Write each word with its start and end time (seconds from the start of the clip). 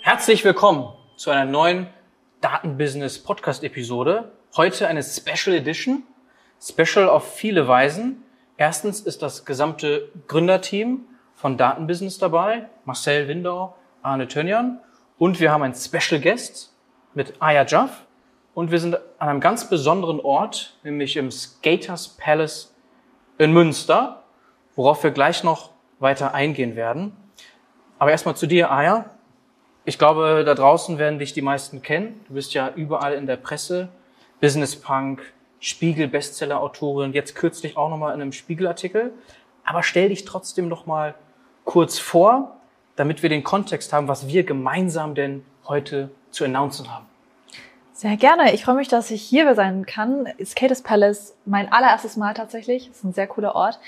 Herzlich 0.00 0.42
willkommen 0.44 0.92
zu 1.16 1.30
einer 1.30 1.44
neuen 1.44 1.88
Datenbusiness 2.40 3.18
Podcast 3.22 3.62
Episode. 3.62 4.32
Heute 4.56 4.88
eine 4.88 5.02
Special 5.02 5.54
Edition. 5.54 6.04
Special 6.62 7.10
auf 7.10 7.34
viele 7.34 7.68
Weisen. 7.68 8.22
Erstens 8.56 9.00
ist 9.00 9.20
das 9.20 9.44
gesamte 9.44 10.08
Gründerteam 10.28 11.04
von 11.34 11.58
Datenbusiness 11.58 12.16
dabei. 12.16 12.70
Marcel 12.86 13.28
Windau, 13.28 13.76
Arne 14.00 14.28
Tönjan. 14.28 14.80
Und 15.18 15.40
wir 15.40 15.52
haben 15.52 15.62
einen 15.62 15.74
Special 15.74 16.20
Guest 16.22 16.72
mit 17.12 17.34
Aya 17.40 17.66
Jaff. 17.66 18.06
Und 18.54 18.70
wir 18.70 18.78
sind 18.78 18.94
an 19.18 19.28
einem 19.28 19.40
ganz 19.40 19.68
besonderen 19.68 20.20
Ort, 20.20 20.78
nämlich 20.84 21.18
im 21.18 21.30
Skaters 21.30 22.08
Palace 22.08 22.71
in 23.42 23.52
Münster, 23.52 24.22
worauf 24.76 25.02
wir 25.02 25.10
gleich 25.10 25.44
noch 25.44 25.70
weiter 25.98 26.34
eingehen 26.34 26.76
werden. 26.76 27.16
Aber 27.98 28.10
erstmal 28.10 28.36
zu 28.36 28.46
dir, 28.46 28.70
Aya. 28.70 29.06
Ich 29.84 29.98
glaube, 29.98 30.44
da 30.44 30.54
draußen 30.54 30.98
werden 30.98 31.18
dich 31.18 31.32
die 31.32 31.42
meisten 31.42 31.82
kennen. 31.82 32.24
Du 32.28 32.34
bist 32.34 32.54
ja 32.54 32.72
überall 32.74 33.14
in 33.14 33.26
der 33.26 33.36
Presse, 33.36 33.88
Business 34.40 34.76
Punk, 34.76 35.22
Spiegel 35.58 36.08
Bestseller 36.08 36.60
Autorin, 36.60 37.12
jetzt 37.12 37.34
kürzlich 37.34 37.76
auch 37.76 37.88
nochmal 37.88 38.14
in 38.14 38.20
einem 38.20 38.32
Spiegelartikel. 38.32 39.12
Aber 39.64 39.82
stell 39.82 40.08
dich 40.08 40.24
trotzdem 40.24 40.68
noch 40.68 40.86
mal 40.86 41.14
kurz 41.64 41.98
vor, 41.98 42.56
damit 42.96 43.22
wir 43.22 43.28
den 43.28 43.44
Kontext 43.44 43.92
haben, 43.92 44.08
was 44.08 44.28
wir 44.28 44.44
gemeinsam 44.44 45.14
denn 45.14 45.44
heute 45.66 46.10
zu 46.30 46.44
announcen 46.44 46.92
haben. 46.92 47.11
Sehr 48.02 48.16
gerne. 48.16 48.52
Ich 48.52 48.64
freue 48.64 48.74
mich, 48.74 48.88
dass 48.88 49.12
ich 49.12 49.22
hier 49.22 49.54
sein 49.54 49.86
kann. 49.86 50.26
Skaters 50.44 50.82
Palace, 50.82 51.36
mein 51.44 51.72
allererstes 51.72 52.16
Mal 52.16 52.34
tatsächlich. 52.34 52.88
Das 52.88 52.96
ist 52.96 53.04
ein 53.04 53.12
sehr 53.12 53.28
cooler 53.28 53.54
Ort. 53.54 53.78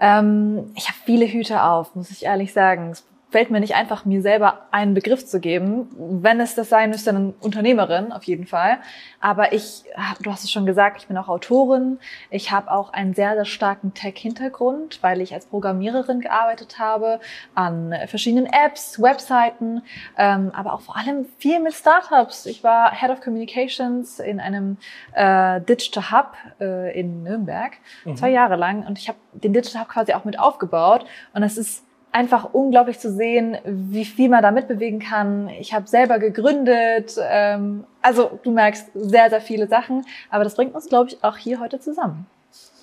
Ähm, 0.00 0.72
ich 0.76 0.88
habe 0.88 0.96
viele 1.04 1.26
Hüte 1.26 1.62
auf, 1.62 1.94
muss 1.94 2.10
ich 2.10 2.24
ehrlich 2.24 2.54
sagen. 2.54 2.88
Es 2.88 3.04
fällt 3.30 3.50
mir 3.50 3.60
nicht 3.60 3.74
einfach, 3.76 4.04
mir 4.04 4.22
selber 4.22 4.66
einen 4.72 4.92
Begriff 4.92 5.24
zu 5.24 5.40
geben. 5.40 5.88
Wenn 5.96 6.40
es 6.40 6.56
das 6.56 6.68
sein 6.68 6.90
müsste, 6.90 7.12
dann 7.12 7.34
Unternehmerin 7.40 8.12
auf 8.12 8.24
jeden 8.24 8.46
Fall. 8.46 8.78
Aber 9.20 9.52
ich, 9.52 9.84
du 10.20 10.32
hast 10.32 10.42
es 10.42 10.50
schon 10.50 10.66
gesagt, 10.66 11.02
ich 11.02 11.06
bin 11.06 11.16
auch 11.16 11.28
Autorin. 11.28 11.98
Ich 12.30 12.50
habe 12.50 12.70
auch 12.70 12.92
einen 12.92 13.14
sehr, 13.14 13.34
sehr 13.34 13.44
starken 13.44 13.94
Tech-Hintergrund, 13.94 15.02
weil 15.02 15.20
ich 15.20 15.32
als 15.32 15.46
Programmiererin 15.46 16.20
gearbeitet 16.20 16.78
habe 16.78 17.20
an 17.54 17.94
verschiedenen 18.06 18.46
Apps, 18.46 19.00
Webseiten, 19.00 19.82
ähm, 20.18 20.50
aber 20.52 20.74
auch 20.74 20.80
vor 20.80 20.96
allem 20.96 21.26
viel 21.38 21.60
mit 21.60 21.74
Startups. 21.74 22.46
Ich 22.46 22.64
war 22.64 22.92
Head 22.92 23.10
of 23.10 23.20
Communications 23.20 24.18
in 24.18 24.40
einem 24.40 24.76
äh, 25.14 25.60
Digital 25.60 26.10
Hub 26.10 26.34
äh, 26.60 26.98
in 26.98 27.22
Nürnberg, 27.22 27.74
mhm. 28.04 28.16
zwei 28.16 28.30
Jahre 28.30 28.56
lang. 28.56 28.84
Und 28.86 28.98
ich 28.98 29.08
habe 29.08 29.18
den 29.32 29.52
Digital 29.52 29.82
Hub 29.82 29.88
quasi 29.88 30.14
auch 30.14 30.24
mit 30.24 30.38
aufgebaut. 30.38 31.06
Und 31.32 31.44
es 31.44 31.56
ist 31.56 31.84
einfach 32.12 32.52
unglaublich 32.52 32.98
zu 32.98 33.12
sehen, 33.12 33.58
wie 33.64 34.04
viel 34.04 34.28
man 34.28 34.42
da 34.42 34.50
mitbewegen 34.50 34.98
kann. 34.98 35.48
Ich 35.48 35.72
habe 35.72 35.86
selber 35.86 36.18
gegründet. 36.18 37.16
Ähm, 37.20 37.84
also 38.02 38.38
du 38.42 38.50
merkst 38.50 38.90
sehr, 38.94 39.30
sehr 39.30 39.40
viele 39.40 39.68
Sachen. 39.68 40.04
Aber 40.30 40.44
das 40.44 40.54
bringt 40.54 40.74
uns, 40.74 40.88
glaube 40.88 41.10
ich, 41.10 41.22
auch 41.22 41.36
hier 41.36 41.60
heute 41.60 41.80
zusammen. 41.80 42.26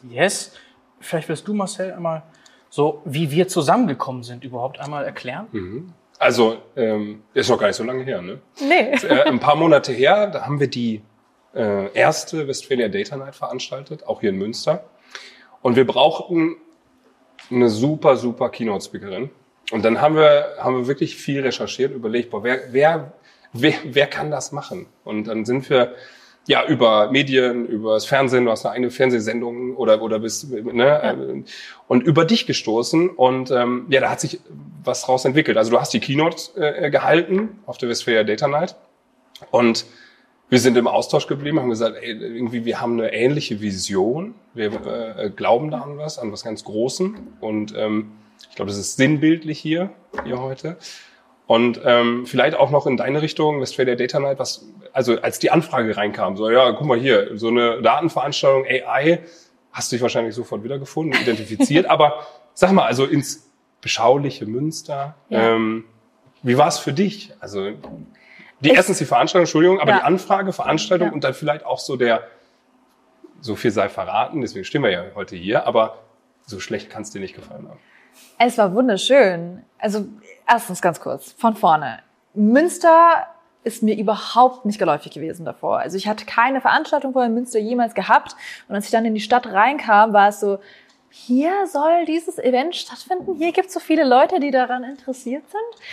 Yes. 0.10 0.54
Vielleicht 1.00 1.30
willst 1.30 1.48
du, 1.48 1.54
Marcel, 1.54 1.94
einmal 1.94 2.24
so, 2.70 3.02
wie 3.06 3.32
wir 3.32 3.48
zusammengekommen 3.48 4.24
sind, 4.24 4.44
überhaupt 4.44 4.80
einmal 4.80 5.06
erklären? 5.06 5.48
Mhm. 5.52 5.94
Also, 6.20 6.58
ähm, 6.76 7.24
ist 7.34 7.50
noch 7.50 7.60
gar 7.60 7.68
nicht 7.68 7.76
so 7.76 7.84
lange 7.84 8.04
her, 8.04 8.22
ne? 8.22 8.40
Nee. 8.60 8.98
Äh, 9.08 9.24
ein 9.24 9.40
paar 9.40 9.56
Monate 9.56 9.92
her, 9.92 10.28
da 10.28 10.46
haben 10.46 10.60
wir 10.60 10.68
die 10.68 11.02
äh, 11.54 11.92
erste 11.94 12.48
Westphalia 12.48 12.88
Data 12.88 13.16
Night 13.18 13.36
veranstaltet, 13.36 14.08
auch 14.08 14.22
hier 14.22 14.32
in 14.32 14.38
Münster. 14.38 14.84
Und 15.62 15.76
wir 15.76 15.86
brauchten 15.86 16.56
eine 17.52 17.70
super, 17.70 18.18
super 18.18 18.50
Keynote-Speakerin. 18.50 19.30
Und 19.72 19.84
dann 19.84 20.00
haben 20.02 20.16
wir, 20.16 20.56
haben 20.60 20.76
wir 20.78 20.88
wirklich 20.88 21.16
viel 21.16 21.42
recherchiert, 21.42 21.94
überlegt, 21.94 22.30
boah, 22.30 22.44
wer, 22.44 22.60
wer, 22.72 23.14
wer, 23.54 23.74
wer 23.84 24.08
kann 24.08 24.32
das 24.32 24.52
machen? 24.52 24.86
Und 25.04 25.28
dann 25.28 25.46
sind 25.46 25.70
wir 25.70 25.96
ja 26.48 26.66
über 26.66 27.12
Medien, 27.12 27.66
über 27.66 27.96
das 27.96 28.06
Fernsehen, 28.06 28.46
du 28.46 28.52
hast 28.52 28.66
eine 28.66 28.76
eigene 28.76 28.92
Fernsehsendung 28.92 29.76
oder 29.76 30.02
oder 30.02 30.20
bist 30.20 30.50
ne 30.50 30.86
ja. 30.86 31.16
und 31.90 32.04
über 32.04 32.24
dich 32.24 32.48
gestoßen 32.48 33.10
und 33.10 33.52
ähm, 33.52 33.86
ja, 33.90 34.00
da 34.00 34.10
hat 34.10 34.22
sich 34.22 34.40
was 34.84 35.02
draus 35.02 35.26
entwickelt. 35.26 35.58
Also 35.58 35.72
du 35.72 35.80
hast 35.80 35.94
die 35.94 36.00
Keynote 36.00 36.56
äh, 36.56 36.90
gehalten 36.90 37.60
auf 37.66 37.78
der 37.78 37.90
Westphalia 37.90 38.24
Data 38.24 38.48
Night 38.48 38.78
und 39.52 39.86
wir 40.50 40.60
sind 40.60 40.78
im 40.78 40.88
Austausch 40.88 41.28
geblieben, 41.28 41.60
haben 41.60 41.70
gesagt, 41.70 41.98
ey, 42.02 42.12
irgendwie 42.12 42.66
wir 42.66 42.80
haben 42.80 42.94
eine 42.94 43.14
ähnliche 43.14 43.60
Vision, 43.62 44.36
wir 44.54 44.72
äh, 45.18 45.30
glauben 45.30 45.72
da 45.72 45.82
an 45.82 45.98
was, 45.98 46.20
an 46.20 46.32
was 46.32 46.44
ganz 46.44 46.64
Großen 46.64 47.18
und 47.42 47.74
ähm, 47.76 48.12
ich 48.50 48.56
glaube, 48.56 48.70
das 48.70 48.78
ist 48.78 48.98
sinnbildlich 48.98 49.60
hier, 49.60 49.90
hier 50.24 50.40
heute. 50.40 50.78
Und 51.48 51.80
ähm, 51.86 52.26
vielleicht 52.26 52.58
auch 52.58 52.72
noch 52.72 52.88
in 52.88 52.98
deine 52.98 53.22
Richtung, 53.22 53.62
Westphalia 53.62 53.96
Data 53.96 54.20
Night, 54.20 54.38
was, 54.38 54.68
also 54.92 55.20
als 55.22 55.40
die 55.40 55.50
Anfrage 55.50 55.96
reinkam, 55.96 56.36
so, 56.36 56.50
ja, 56.50 56.72
guck 56.74 56.86
mal 56.86 57.00
hier, 57.00 57.38
so 57.38 57.48
eine 57.48 57.82
Datenveranstaltung 57.82 58.66
AI, 58.66 59.24
hast 59.72 59.92
du 59.92 59.96
dich 59.96 60.02
wahrscheinlich 60.02 60.36
sofort 60.36 60.64
wiedergefunden, 60.64 61.20
identifiziert, 61.20 61.86
aber 61.90 62.26
sag 62.54 62.72
mal, 62.74 62.86
also 62.86 63.06
ins 63.06 63.50
beschauliche 63.82 64.46
Münster, 64.46 65.16
ja. 65.30 65.56
ähm, 65.56 65.86
wie 66.44 66.58
war 66.58 66.68
es 66.68 66.80
für 66.80 66.94
dich? 66.94 67.34
Also 67.40 67.72
die 68.60 68.70
erstens 68.70 68.98
die 68.98 69.06
Veranstaltung, 69.06 69.44
Entschuldigung, 69.44 69.80
aber 69.80 69.92
ja. 69.92 69.98
die 69.98 70.04
Anfrage, 70.04 70.54
Veranstaltung 70.54 71.10
ja. 71.10 71.14
und 71.14 71.24
dann 71.24 71.34
vielleicht 71.34 71.66
auch 71.66 71.80
so 71.80 71.96
der, 71.96 72.24
so 73.40 73.56
viel 73.56 73.72
sei 73.72 73.90
verraten, 73.90 74.42
deswegen 74.42 74.66
stehen 74.66 74.84
wir 74.84 74.92
ja 74.92 75.04
heute 75.16 75.36
hier, 75.36 75.68
aber 75.68 76.00
so 76.46 76.60
schlecht 76.60 76.90
kann 76.90 77.04
es 77.04 77.12
dir 77.12 77.20
nicht 77.20 77.36
gefallen 77.36 77.68
haben. 77.68 77.80
Es 78.40 78.58
war 78.58 78.74
wunderschön. 78.74 79.64
Also 79.78 80.06
erstens 80.48 80.82
ganz 80.82 81.00
kurz, 81.00 81.34
von 81.34 81.56
vorne. 81.56 82.00
Münster 82.34 83.28
ist 83.64 83.84
mir 83.84 83.98
überhaupt 83.98 84.66
nicht 84.66 84.80
geläufig 84.80 85.12
gewesen 85.12 85.46
davor. 85.46 85.80
Also 85.80 85.98
ich 85.98 86.08
hatte 86.08 86.26
keine 86.26 86.62
Veranstaltung 86.62 87.14
vorher 87.14 87.28
in 87.28 87.36
Münster 87.36 87.60
jemals 87.60 87.94
gehabt. 87.94 88.36
Und 88.68 88.76
als 88.76 88.86
ich 88.86 88.92
dann 88.92 89.06
in 89.06 89.14
die 89.14 89.22
Stadt 89.22 89.46
reinkam, 89.48 90.14
war 90.14 90.30
es 90.30 90.40
so, 90.40 90.60
hier 91.10 91.68
soll 91.68 92.06
dieses 92.06 92.38
Event 92.38 92.76
stattfinden. 92.76 93.36
Hier 93.36 93.52
gibt 93.52 93.68
es 93.68 93.74
so 93.74 93.80
viele 93.80 94.06
Leute, 94.06 94.40
die 94.40 94.52
daran 94.52 94.84
interessiert 94.84 95.44
sind. 95.50 95.84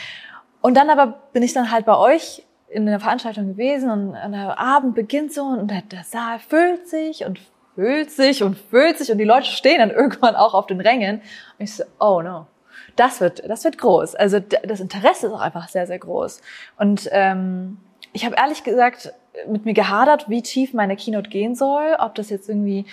Und 0.61 0.77
dann 0.77 0.89
aber 0.89 1.19
bin 1.33 1.43
ich 1.43 1.53
dann 1.53 1.71
halt 1.71 1.85
bei 1.85 1.97
euch 1.97 2.45
in 2.69 2.87
der 2.87 3.01
Veranstaltung 3.01 3.49
gewesen 3.49 3.91
und, 3.91 4.33
der 4.33 4.59
Abend 4.59 4.95
beginnt 4.95 5.33
so 5.33 5.43
und 5.43 5.71
der, 5.71 5.83
der 5.83 6.05
Saal 6.05 6.39
füllt 6.39 6.89
sich 6.89 7.25
und 7.25 7.41
füllt 7.75 8.11
sich 8.11 8.43
und 8.43 8.57
füllt 8.57 8.99
sich 8.99 9.11
und 9.11 9.19
die 9.19 9.25
Leute 9.25 9.47
stehen 9.47 9.79
dann 9.79 9.91
irgendwann 9.93 10.37
auch 10.37 10.55
auf 10.55 10.67
den 10.67 10.81
Rängen. 10.81 11.21
Und 11.59 11.65
ich 11.65 11.75
so, 11.75 11.85
oh 12.01 12.23
no, 12.23 12.47
das 12.97 13.21
wird, 13.21 13.49
das 13.49 13.65
wird 13.65 13.79
groß. 13.79 14.15
Also 14.15 14.41
das 14.41 14.81
Interesse 14.81 15.29
ist 15.29 15.33
auch 15.33 15.41
einfach 15.41 15.69
sehr, 15.69 15.87
sehr 15.87 15.99
groß. 15.99 16.41
Und 16.79 17.09
ähm, 17.13 17.79
ich 18.13 18.25
habe 18.25 18.37
ehrlich 18.37 18.65
gesagt 18.65 19.13
mit 19.49 19.65
mir 19.65 19.75
gehadert, 19.75 20.29
wie 20.29 20.43
tief 20.43 20.75
meine 20.75 20.97
Keynote 20.97 21.29
gehen 21.29 21.55
soll, 21.55 21.97
ob 21.99 22.15
das 22.15 22.31
jetzt 22.31 22.49
irgendwie 22.49 22.87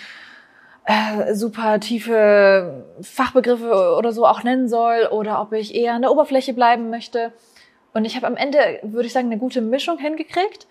äh, 0.84 1.34
super 1.34 1.78
tiefe 1.78 2.84
Fachbegriffe 3.00 3.94
oder 3.96 4.12
so 4.12 4.26
auch 4.26 4.42
nennen 4.42 4.68
soll 4.68 5.06
oder 5.10 5.40
ob 5.40 5.52
ich 5.52 5.74
eher 5.74 5.94
an 5.94 6.02
der 6.02 6.10
Oberfläche 6.10 6.54
bleiben 6.54 6.90
möchte. 6.90 7.32
Und 7.94 8.04
ich 8.04 8.16
habe 8.16 8.26
am 8.26 8.36
Ende, 8.36 8.80
würde 8.82 9.06
ich 9.06 9.12
sagen, 9.12 9.26
eine 9.26 9.38
gute 9.38 9.60
Mischung 9.60 9.98
hingekriegt. 9.98 10.66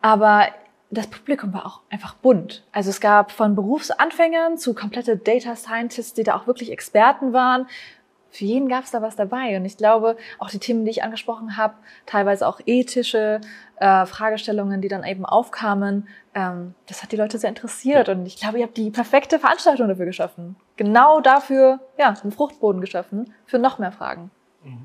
Aber 0.00 0.48
das 0.90 1.06
Publikum 1.06 1.52
war 1.52 1.66
auch 1.66 1.80
einfach 1.90 2.14
bunt. 2.14 2.64
Also 2.72 2.90
es 2.90 3.00
gab 3.00 3.30
von 3.30 3.54
Berufsanfängern 3.54 4.58
zu 4.58 4.74
komplette 4.74 5.16
Data 5.16 5.54
Scientists, 5.54 6.14
die 6.14 6.24
da 6.24 6.36
auch 6.36 6.46
wirklich 6.46 6.72
Experten 6.72 7.32
waren. 7.32 7.66
Für 8.32 8.44
jeden 8.44 8.68
gab 8.68 8.84
es 8.84 8.90
da 8.90 9.02
was 9.02 9.16
dabei. 9.16 9.56
Und 9.56 9.64
ich 9.64 9.76
glaube, 9.76 10.16
auch 10.38 10.50
die 10.50 10.58
Themen, 10.58 10.84
die 10.84 10.90
ich 10.90 11.02
angesprochen 11.02 11.56
habe, 11.56 11.74
teilweise 12.06 12.46
auch 12.46 12.60
ethische 12.64 13.40
äh, 13.76 14.06
Fragestellungen, 14.06 14.80
die 14.80 14.88
dann 14.88 15.04
eben 15.04 15.24
aufkamen, 15.24 16.08
ähm, 16.34 16.74
das 16.86 17.02
hat 17.02 17.12
die 17.12 17.16
Leute 17.16 17.38
sehr 17.38 17.50
interessiert. 17.50 18.08
Und 18.08 18.26
ich 18.26 18.36
glaube, 18.36 18.58
ihr 18.58 18.64
habt 18.64 18.76
die 18.76 18.90
perfekte 18.90 19.38
Veranstaltung 19.38 19.88
dafür 19.88 20.06
geschaffen. 20.06 20.56
Genau 20.76 21.20
dafür, 21.20 21.80
ja, 21.98 22.14
einen 22.22 22.32
Fruchtboden 22.32 22.80
geschaffen 22.80 23.32
für 23.46 23.58
noch 23.58 23.78
mehr 23.78 23.92
Fragen. 23.92 24.30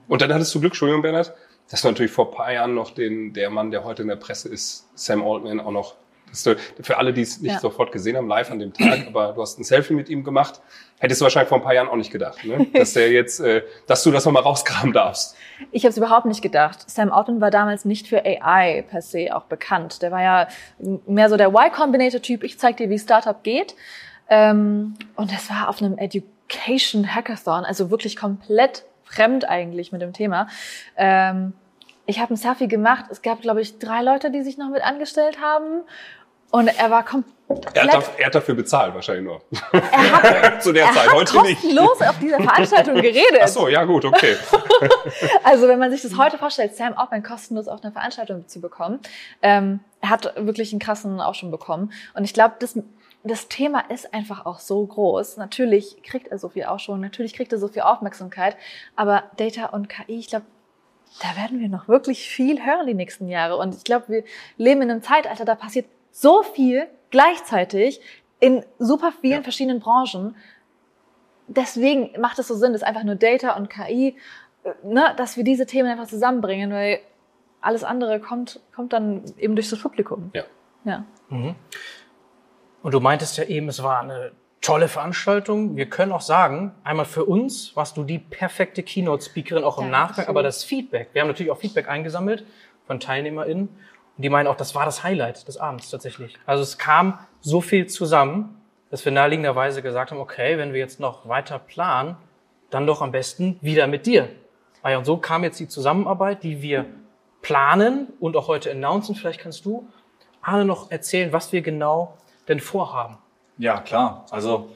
Und 0.07 0.21
dann 0.21 0.33
hattest 0.33 0.53
du 0.55 0.59
Glück, 0.59 0.71
Entschuldigung, 0.71 1.01
Bernhard, 1.01 1.33
dass 1.69 1.81
du 1.81 1.87
natürlich 1.87 2.11
vor 2.11 2.31
paar 2.31 2.51
Jahren 2.53 2.75
noch 2.75 2.91
den, 2.91 3.33
der 3.33 3.49
Mann, 3.49 3.71
der 3.71 3.83
heute 3.83 4.03
in 4.03 4.07
der 4.07 4.15
Presse 4.15 4.49
ist, 4.49 4.87
Sam 4.95 5.23
Altman, 5.23 5.59
auch 5.59 5.71
noch, 5.71 5.95
du, 6.43 6.55
für 6.81 6.97
alle, 6.97 7.11
die 7.11 7.21
es 7.21 7.41
nicht 7.41 7.53
ja. 7.53 7.59
sofort 7.59 7.91
gesehen 7.91 8.17
haben, 8.17 8.27
live 8.27 8.51
an 8.51 8.59
dem 8.59 8.73
Tag, 8.73 9.05
aber 9.07 9.33
du 9.33 9.41
hast 9.41 9.59
ein 9.59 9.63
Selfie 9.63 9.93
mit 9.93 10.09
ihm 10.09 10.23
gemacht, 10.23 10.61
hättest 10.99 11.21
du 11.21 11.23
wahrscheinlich 11.23 11.49
vor 11.49 11.57
ein 11.57 11.63
paar 11.63 11.73
Jahren 11.73 11.87
auch 11.87 11.95
nicht 11.95 12.11
gedacht, 12.11 12.43
ne? 12.45 12.67
dass 12.73 12.93
der 12.93 13.11
jetzt, 13.11 13.39
äh, 13.39 13.63
dass 13.87 14.03
du 14.03 14.11
das 14.11 14.25
nochmal 14.25 14.43
rauskramen 14.43 14.93
darfst. 14.93 15.35
Ich 15.71 15.83
habe 15.83 15.89
es 15.89 15.97
überhaupt 15.97 16.25
nicht 16.25 16.41
gedacht. 16.41 16.89
Sam 16.89 17.11
Altman 17.11 17.41
war 17.41 17.51
damals 17.51 17.85
nicht 17.85 18.07
für 18.07 18.23
AI 18.23 18.83
per 18.87 19.01
se 19.01 19.35
auch 19.35 19.45
bekannt. 19.45 20.01
Der 20.01 20.11
war 20.11 20.21
ja 20.21 20.47
mehr 21.07 21.29
so 21.29 21.37
der 21.37 21.47
Y 21.47 21.71
Combinator-Typ. 21.71 22.43
Ich 22.43 22.59
zeig 22.59 22.77
dir, 22.77 22.89
wie 22.89 22.99
Startup 22.99 23.41
geht. 23.43 23.75
Ähm, 24.29 24.95
und 25.15 25.31
das 25.31 25.49
war 25.49 25.69
auf 25.69 25.81
einem 25.81 25.97
Education 25.97 27.13
Hackathon, 27.13 27.63
also 27.65 27.89
wirklich 27.91 28.15
komplett 28.15 28.83
fremd 29.05 29.47
eigentlich 29.47 29.91
mit 29.91 30.01
dem 30.01 30.13
Thema. 30.13 30.47
Ähm, 30.97 31.53
ich 32.05 32.19
habe 32.19 32.33
ein 32.33 32.37
Selfie 32.37 32.67
gemacht. 32.67 33.05
Es 33.09 33.21
gab, 33.21 33.41
glaube 33.41 33.61
ich, 33.61 33.79
drei 33.79 34.01
Leute, 34.01 34.31
die 34.31 34.43
sich 34.43 34.57
noch 34.57 34.69
mit 34.69 34.83
angestellt 34.83 35.39
haben. 35.41 35.81
Und 36.51 36.67
er 36.67 36.89
war 36.89 37.03
komplett 37.03 37.35
Er 37.73 37.83
hat, 37.83 37.93
dafür, 37.95 38.13
er 38.19 38.25
hat 38.27 38.35
dafür 38.35 38.55
bezahlt 38.55 38.93
wahrscheinlich 38.93 39.25
nur. 39.25 39.41
Er 39.71 40.43
hat, 40.43 40.63
Zu 40.63 40.71
der 40.71 40.85
er 40.85 40.93
Zeit, 40.93 41.07
hat 41.07 41.13
heute 41.13 41.41
nicht. 41.41 41.61
kostenlos 41.61 42.01
auf 42.01 42.19
dieser 42.19 42.39
Veranstaltung 42.39 42.95
geredet. 42.95 43.41
Ach 43.41 43.47
so, 43.47 43.67
ja 43.67 43.83
gut, 43.83 44.05
okay. 44.05 44.37
Also 45.43 45.67
wenn 45.67 45.79
man 45.79 45.91
sich 45.91 46.01
das 46.01 46.17
heute 46.17 46.37
vorstellt, 46.37 46.75
Sam 46.75 46.93
Altman 46.93 47.23
kostenlos 47.23 47.67
auf 47.67 47.83
eine 47.83 47.91
Veranstaltung 47.91 48.47
zu 48.47 48.61
bekommen, 48.61 48.99
ähm, 49.41 49.79
er 50.01 50.09
hat 50.11 50.33
wirklich 50.37 50.71
einen 50.71 50.79
krassen 50.79 51.19
auch 51.19 51.35
schon 51.35 51.51
bekommen. 51.51 51.91
Und 52.13 52.23
ich 52.23 52.33
glaube, 52.33 52.55
das, 52.59 52.77
das 53.25 53.47
Thema 53.47 53.79
ist 53.89 54.13
einfach 54.13 54.45
auch 54.45 54.59
so 54.59 54.85
groß. 54.85 55.37
Natürlich 55.37 56.01
kriegt 56.03 56.27
er 56.27 56.37
so 56.37 56.49
viel 56.49 56.65
auch 56.65 56.79
schon, 56.79 57.01
natürlich 57.01 57.33
kriegt 57.33 57.51
er 57.51 57.57
so 57.59 57.67
viel 57.67 57.81
Aufmerksamkeit, 57.81 58.55
aber 58.95 59.23
Data 59.37 59.67
und 59.67 59.89
KI, 59.89 60.19
ich 60.19 60.27
glaube, 60.27 60.45
da 61.21 61.35
werden 61.41 61.59
wir 61.59 61.69
noch 61.69 61.87
wirklich 61.87 62.29
viel 62.29 62.63
hören 62.65 62.87
die 62.87 62.93
nächsten 62.93 63.27
Jahre. 63.27 63.57
Und 63.57 63.73
ich 63.75 63.83
glaube, 63.83 64.05
wir 64.09 64.23
leben 64.57 64.81
in 64.81 64.91
einem 64.91 65.01
Zeitalter, 65.01 65.45
da 65.45 65.55
passiert 65.55 65.85
so 66.11 66.43
viel 66.43 66.87
gleichzeitig 67.09 67.99
in 68.39 68.63
super 68.79 69.11
vielen 69.21 69.37
Ja. 69.37 69.43
verschiedenen 69.43 69.79
Branchen. 69.79 70.35
Deswegen 71.47 72.19
macht 72.19 72.37
es 72.39 72.47
so 72.47 72.55
Sinn, 72.55 72.73
dass 72.73 72.83
einfach 72.83 73.03
nur 73.03 73.15
Data 73.15 73.55
und 73.55 73.69
KI, 73.69 74.15
äh, 74.63 74.73
ne, 74.83 75.13
dass 75.17 75.37
wir 75.37 75.43
diese 75.43 75.65
Themen 75.65 75.89
einfach 75.89 76.07
zusammenbringen, 76.07 76.71
weil 76.71 76.99
alles 77.61 77.83
andere 77.83 78.19
kommt, 78.19 78.59
kommt 78.75 78.93
dann 78.93 79.23
eben 79.37 79.55
durch 79.55 79.69
das 79.69 79.79
Publikum. 79.79 80.31
Ja. 80.33 80.43
Ja. 80.83 81.05
Und 82.85 82.93
du 82.93 82.99
meintest 82.99 83.35
ja 83.39 83.45
eben, 83.45 83.67
es 83.67 83.81
war 83.81 84.01
eine 84.01 84.31
tolle 84.61 84.87
Veranstaltung. 84.87 85.75
Wir 85.75 85.89
können 85.89 86.11
auch 86.11 86.21
sagen, 86.21 86.71
einmal 86.83 87.07
für 87.07 87.25
uns 87.25 87.75
warst 87.75 87.97
du 87.97 88.03
die 88.03 88.19
perfekte 88.19 88.83
Keynote-Speakerin 88.83 89.63
auch 89.63 89.79
im 89.79 89.89
Dankeschön. 89.89 90.09
Nachgang, 90.09 90.27
aber 90.27 90.43
das 90.43 90.63
Feedback, 90.63 91.09
wir 91.13 91.23
haben 91.23 91.27
natürlich 91.27 91.51
auch 91.51 91.57
Feedback 91.57 91.89
eingesammelt 91.89 92.45
von 92.85 92.99
TeilnehmerInnen 92.99 93.69
und 93.69 94.21
die 94.21 94.29
meinen 94.29 94.45
auch, 94.45 94.55
das 94.55 94.75
war 94.75 94.85
das 94.85 95.03
Highlight 95.03 95.47
des 95.47 95.57
Abends 95.57 95.89
tatsächlich. 95.89 96.37
Also 96.45 96.61
es 96.61 96.77
kam 96.77 97.17
so 97.41 97.59
viel 97.59 97.87
zusammen, 97.87 98.61
dass 98.91 99.03
wir 99.03 99.11
naheliegenderweise 99.11 99.81
gesagt 99.81 100.11
haben, 100.11 100.19
okay, 100.19 100.59
wenn 100.59 100.71
wir 100.71 100.79
jetzt 100.79 100.99
noch 100.99 101.27
weiter 101.27 101.57
planen, 101.57 102.17
dann 102.69 102.85
doch 102.85 103.01
am 103.01 103.11
besten 103.11 103.57
wieder 103.61 103.87
mit 103.87 104.05
dir. 104.05 104.29
Ah 104.83 104.95
Und 104.95 105.05
so 105.05 105.17
kam 105.17 105.43
jetzt 105.43 105.59
die 105.59 105.67
Zusammenarbeit, 105.67 106.43
die 106.43 106.61
wir 106.61 106.85
planen 107.41 108.13
und 108.19 108.37
auch 108.37 108.47
heute 108.47 108.69
announcen. 108.69 109.15
Vielleicht 109.15 109.39
kannst 109.39 109.65
du, 109.65 109.87
Arne, 110.43 110.65
noch 110.65 110.91
erzählen, 110.91 111.33
was 111.33 111.51
wir 111.51 111.63
genau 111.63 112.15
denn 112.47 112.59
vorhaben. 112.59 113.17
Ja, 113.57 113.79
klar. 113.79 114.25
Also 114.31 114.71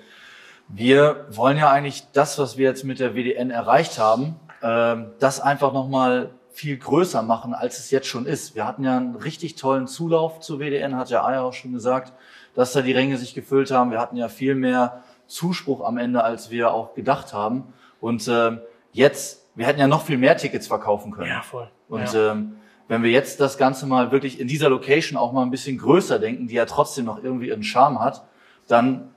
wir 0.68 1.26
wollen 1.32 1.58
ja 1.58 1.70
eigentlich 1.70 2.04
das, 2.14 2.38
was 2.38 2.58
wir 2.58 2.70
jetzt 2.70 2.84
mit 2.84 3.00
der 3.00 3.16
WDN 3.16 3.52
erreicht 3.52 4.00
haben, 4.00 4.36
ähm, 4.62 5.12
das 5.20 5.40
einfach 5.40 5.74
nochmal 5.74 6.30
viel 6.52 6.78
größer 6.78 7.22
machen, 7.22 7.54
als 7.54 7.80
es 7.80 7.92
jetzt 7.92 8.08
schon 8.08 8.26
ist. 8.26 8.56
Wir 8.56 8.66
hatten 8.66 8.84
ja 8.84 8.98
einen 8.98 9.16
richtig 9.16 9.56
tollen 9.56 9.88
Zulauf 9.88 10.40
zur 10.42 10.60
WDN, 10.60 10.96
hat 10.96 11.10
ja 11.10 11.24
Aya 11.24 11.42
auch 11.42 11.54
schon 11.54 11.74
gesagt, 11.74 12.14
dass 12.54 12.74
da 12.74 12.82
die 12.82 12.92
Ränge 12.92 13.18
sich 13.18 13.34
gefüllt 13.34 13.72
haben. 13.72 13.92
Wir 13.92 14.00
hatten 14.00 14.18
ja 14.18 14.28
viel 14.28 14.56
mehr 14.56 15.04
Zuspruch 15.28 15.82
am 15.82 15.98
Ende, 15.98 16.24
als 16.24 16.50
wir 16.50 16.74
auch 16.74 16.96
gedacht 16.96 17.34
haben. 17.34 17.74
Und 18.02 18.28
ähm, 18.28 18.60
jetzt, 18.92 19.46
wir 19.56 19.66
hätten 19.66 19.80
ja 19.80 19.88
noch 19.88 20.04
viel 20.04 20.18
mehr 20.18 20.36
Tickets 20.36 20.68
verkaufen 20.68 21.12
können. 21.12 21.30
Ja, 21.30 21.42
voll. 21.42 21.70
Und 21.88 22.14
ja. 22.14 22.32
ähm, 22.32 22.58
wenn 22.90 23.04
wir 23.04 23.12
jetzt 23.12 23.40
das 23.40 23.58
Ganze 23.58 23.86
mal 23.86 24.12
wirklich 24.12 24.40
in 24.40 24.48
dieser 24.48 24.68
Location 24.68 25.18
auch 25.18 25.32
mal 25.32 25.44
ein 25.44 25.52
bisschen 25.52 25.78
größer 25.78 26.20
denken, 26.20 26.48
die 26.48 26.56
ja 26.56 26.66
trotzdem 26.66 27.06
noch 27.06 27.24
irgendwie 27.24 27.48
ihren 27.48 27.64
Charme 27.64 28.02
hat, 28.02 28.26
dann 28.68 29.12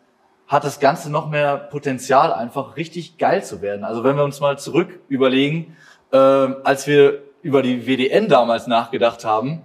hat 0.46 0.64
das 0.64 0.78
Ganze 0.78 1.10
noch 1.10 1.30
mehr 1.30 1.56
Potenzial, 1.56 2.34
einfach 2.34 2.76
richtig 2.76 3.16
geil 3.16 3.42
zu 3.42 3.62
werden. 3.62 3.84
Also 3.84 4.04
wenn 4.04 4.16
wir 4.16 4.24
uns 4.24 4.40
mal 4.40 4.58
zurück 4.58 5.00
überlegen, 5.08 5.74
ähm, 6.12 6.56
als 6.64 6.86
wir 6.86 7.22
über 7.40 7.62
die 7.62 7.86
WDN 7.86 8.28
damals 8.28 8.66
nachgedacht 8.66 9.24
haben, 9.24 9.62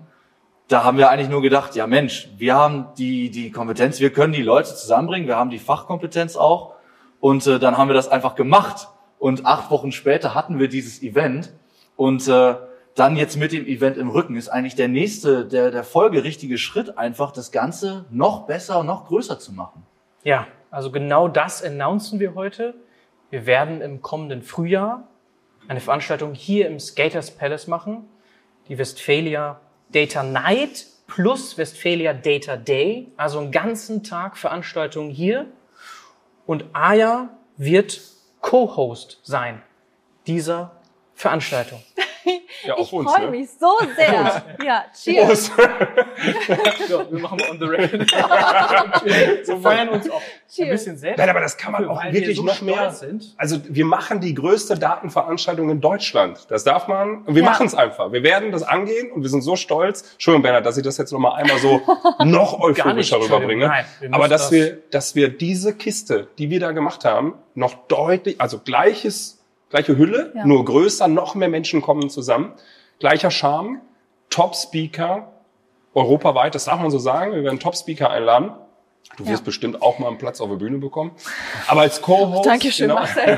da 0.69 0.85
haben 0.85 0.97
wir 0.97 1.09
eigentlich 1.09 1.29
nur 1.29 1.41
gedacht, 1.41 1.75
ja 1.75 1.85
Mensch, 1.85 2.29
wir 2.37 2.55
haben 2.55 2.87
die, 2.97 3.29
die 3.29 3.51
Kompetenz, 3.51 3.99
wir 3.99 4.11
können 4.11 4.31
die 4.31 4.41
Leute 4.41 4.73
zusammenbringen, 4.73 5.27
wir 5.27 5.35
haben 5.35 5.49
die 5.49 5.59
Fachkompetenz 5.59 6.37
auch 6.37 6.75
und 7.19 7.45
äh, 7.45 7.59
dann 7.59 7.77
haben 7.77 7.89
wir 7.89 7.93
das 7.93 8.07
einfach 8.07 8.35
gemacht. 8.35 8.87
Und 9.19 9.45
acht 9.45 9.71
Wochen 9.71 9.91
später 9.91 10.35
hatten 10.35 10.59
wir 10.59 10.69
dieses 10.69 11.01
Event 11.01 11.51
und 11.95 12.27
äh, 12.27 12.55
dann 12.99 13.15
jetzt 13.15 13.37
mit 13.37 13.51
dem 13.51 13.65
Event 13.67 13.97
im 13.97 14.09
Rücken 14.09 14.35
ist 14.35 14.49
eigentlich 14.49 14.75
der 14.75 14.87
nächste, 14.87 15.45
der, 15.45 15.69
der 15.71 15.83
folgerichtige 15.83 16.57
Schritt 16.57 16.97
einfach, 16.97 17.31
das 17.31 17.51
Ganze 17.51 18.05
noch 18.09 18.47
besser 18.47 18.79
und 18.79 18.87
noch 18.87 19.07
größer 19.07 19.39
zu 19.39 19.53
machen. 19.53 19.85
ja, 20.23 20.47
also 20.69 20.91
genau 20.91 21.27
das 21.27 21.63
announcen 21.63 22.19
wir 22.19 22.35
heute. 22.35 22.75
Wir 23.29 23.45
werden 23.45 23.81
im 23.81 24.01
kommenden 24.01 24.41
Frühjahr 24.41 25.07
eine 25.67 25.79
Veranstaltung 25.79 26.33
hier 26.33 26.67
im 26.67 26.79
Skaters 26.79 27.31
Palace 27.31 27.67
machen. 27.67 28.07
Die 28.67 28.77
Westphalia 28.77 29.61
Data 29.91 30.23
Night 30.23 30.87
plus 31.07 31.57
Westphalia 31.57 32.13
Data 32.13 32.57
Day. 32.57 33.11
Also 33.15 33.39
einen 33.39 33.51
ganzen 33.51 34.03
Tag 34.03 34.37
Veranstaltung 34.37 35.09
hier. 35.09 35.45
Und 36.45 36.65
Aya 36.73 37.29
wird 37.55 38.01
Co-Host 38.41 39.19
sein 39.23 39.61
dieser 40.25 40.81
Veranstaltung. 41.13 41.81
Ja, 42.65 42.75
Ich 42.77 42.89
freue 42.89 43.21
ne? 43.25 43.31
mich 43.31 43.49
so 43.59 43.71
sehr. 43.95 44.43
Ja, 44.65 44.85
cheers. 44.93 45.51
So, 46.87 47.03
wir 47.11 47.19
machen 47.19 47.39
on 47.49 47.59
the 47.59 47.65
record. 47.65 48.11
wir 49.47 49.57
feiern 49.61 49.89
uns 49.89 50.09
auch 50.09 50.21
ein 50.59 50.69
bisschen 50.69 50.97
selbst. 50.97 51.17
Nein, 51.19 51.29
aber 51.29 51.39
das 51.41 51.57
kann 51.57 51.71
man 51.71 51.83
Weil 51.83 51.89
auch 51.89 52.03
wir 52.03 52.13
wirklich 52.13 52.37
so 52.37 52.43
noch 52.43 52.61
mehr. 52.61 52.91
Sind. 52.91 53.33
Also 53.37 53.57
wir 53.67 53.85
machen 53.85 54.21
die 54.21 54.33
größte 54.33 54.77
Datenveranstaltung 54.77 55.69
in 55.69 55.81
Deutschland. 55.81 56.45
Das 56.49 56.63
darf 56.63 56.87
man. 56.87 57.23
Und 57.25 57.35
wir 57.35 57.43
Ja. 57.43 57.49
machen 57.49 57.67
es 57.67 57.75
einfach. 57.75 58.11
Wir 58.11 58.23
werden 58.23 58.51
das 58.51 58.63
angehen 58.63 59.11
und 59.11 59.21
wir 59.23 59.29
sind 59.29 59.41
so 59.41 59.55
stolz. 59.55 60.13
Entschuldigung, 60.13 60.43
Bernhard, 60.43 60.65
dass 60.65 60.77
ich 60.77 60.83
das 60.83 60.97
jetzt 60.97 61.11
noch 61.11 61.19
mal 61.19 61.33
einmal 61.35 61.57
so 61.59 61.81
noch 62.23 62.59
euphorischer 62.59 63.19
rüberbringe. 63.21 63.67
Nein, 63.67 63.85
wir 63.99 64.13
Aber 64.13 64.27
dass 64.27 64.43
das- 64.43 64.51
wir, 64.51 64.77
dass 64.91 65.15
wir 65.15 65.29
diese 65.29 65.75
Kiste, 65.75 66.27
die 66.37 66.49
wir 66.49 66.59
da 66.59 66.71
gemacht 66.71 67.05
haben, 67.05 67.35
noch 67.55 67.73
deutlich, 67.87 68.39
also 68.39 68.59
gleiches, 68.59 69.36
gleiche 69.69 69.97
Hülle, 69.97 70.31
Ja. 70.35 70.45
nur 70.45 70.63
größer, 70.65 71.07
noch 71.07 71.35
mehr 71.35 71.49
Menschen 71.49 71.81
kommen 71.81 72.09
zusammen. 72.09 72.53
Gleicher 72.99 73.31
Charme, 73.31 73.81
Top-Speaker, 74.29 75.31
europaweit, 75.93 76.55
das 76.55 76.65
darf 76.65 76.79
man 76.79 76.91
so 76.91 76.99
sagen. 76.99 77.33
Wir 77.33 77.43
werden 77.43 77.59
Top-Speaker 77.59 78.09
einladen. 78.09 78.51
Du 79.15 79.25
wirst 79.25 79.39
Ja. 79.43 79.45
bestimmt 79.45 79.81
auch 79.81 79.99
mal 79.99 80.09
einen 80.09 80.17
Platz 80.17 80.41
auf 80.41 80.49
der 80.49 80.57
Bühne 80.57 80.77
bekommen. 80.79 81.11
Aber 81.67 81.81
als 81.81 82.01
Co-Host. 82.01 82.45
Dankeschön, 82.45 82.89
genau, 82.89 82.99
Marcel. 82.99 83.37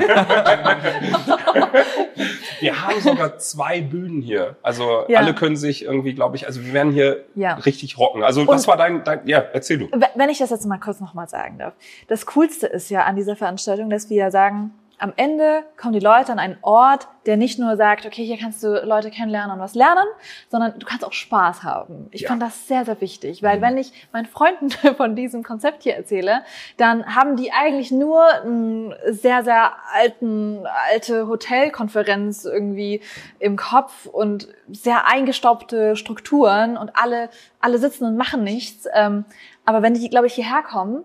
wir 2.60 2.86
haben 2.86 3.00
sogar 3.00 3.38
zwei 3.38 3.80
Bühnen 3.80 4.20
hier. 4.20 4.56
Also 4.62 5.04
Ja. 5.08 5.20
alle 5.20 5.34
können 5.34 5.56
sich 5.56 5.84
irgendwie, 5.84 6.12
glaube 6.14 6.36
ich, 6.36 6.46
also 6.46 6.64
wir 6.64 6.72
werden 6.72 6.92
hier 6.92 7.24
Ja. 7.34 7.54
richtig 7.54 7.98
rocken. 7.98 8.22
Also 8.22 8.46
was 8.46 8.66
war 8.66 8.76
dein, 8.76 9.04
dein, 9.04 9.26
ja, 9.26 9.38
erzähl 9.52 9.78
du. 9.78 9.88
Wenn 10.14 10.28
ich 10.28 10.38
das 10.38 10.50
jetzt 10.50 10.66
mal 10.66 10.78
kurz 10.78 11.00
nochmal 11.00 11.28
sagen 11.28 11.58
darf. 11.58 11.74
Das 12.08 12.26
Coolste 12.26 12.66
ist 12.66 12.90
ja 12.90 13.04
an 13.04 13.16
dieser 13.16 13.36
Veranstaltung, 13.36 13.90
dass 13.90 14.10
wir 14.10 14.16
ja 14.16 14.30
sagen, 14.30 14.72
am 15.00 15.14
Ende 15.16 15.64
kommen 15.78 15.94
die 15.94 15.98
Leute 16.00 16.30
an 16.30 16.38
einen 16.38 16.58
Ort, 16.62 17.08
der 17.26 17.36
nicht 17.36 17.58
nur 17.58 17.76
sagt, 17.76 18.04
okay, 18.04 18.24
hier 18.24 18.36
kannst 18.38 18.62
du 18.62 18.68
Leute 18.84 19.10
kennenlernen 19.10 19.56
und 19.56 19.60
was 19.60 19.74
lernen, 19.74 20.04
sondern 20.50 20.78
du 20.78 20.86
kannst 20.86 21.04
auch 21.04 21.12
Spaß 21.12 21.62
haben. 21.62 22.08
Ich 22.10 22.22
Ja. 22.22 22.28
fand 22.28 22.42
das 22.42 22.68
sehr, 22.68 22.84
sehr 22.84 23.00
wichtig, 23.00 23.42
weil 23.42 23.60
wenn 23.62 23.78
ich 23.78 23.92
meinen 24.12 24.26
Freunden 24.26 24.70
von 24.96 25.16
diesem 25.16 25.42
Konzept 25.42 25.82
hier 25.82 25.94
erzähle, 25.96 26.42
dann 26.76 27.14
haben 27.14 27.36
die 27.36 27.50
eigentlich 27.50 27.90
nur 27.90 28.22
einen 28.26 28.94
sehr, 29.06 29.42
sehr 29.42 29.72
alten, 29.94 30.66
alte 30.90 31.26
Hotelkonferenz 31.28 32.44
irgendwie 32.44 33.00
im 33.38 33.56
Kopf 33.56 34.06
und 34.06 34.48
sehr 34.70 35.06
eingestaubte 35.06 35.96
Strukturen 35.96 36.76
und 36.76 36.90
alle, 36.94 37.30
alle 37.60 37.78
sitzen 37.78 38.04
und 38.04 38.16
machen 38.16 38.44
nichts. 38.44 38.86
Ähm, 38.94 39.24
aber 39.64 39.82
wenn 39.82 39.94
die, 39.94 40.08
glaube 40.10 40.26
ich, 40.26 40.34
hierher 40.34 40.62
kommen, 40.62 41.04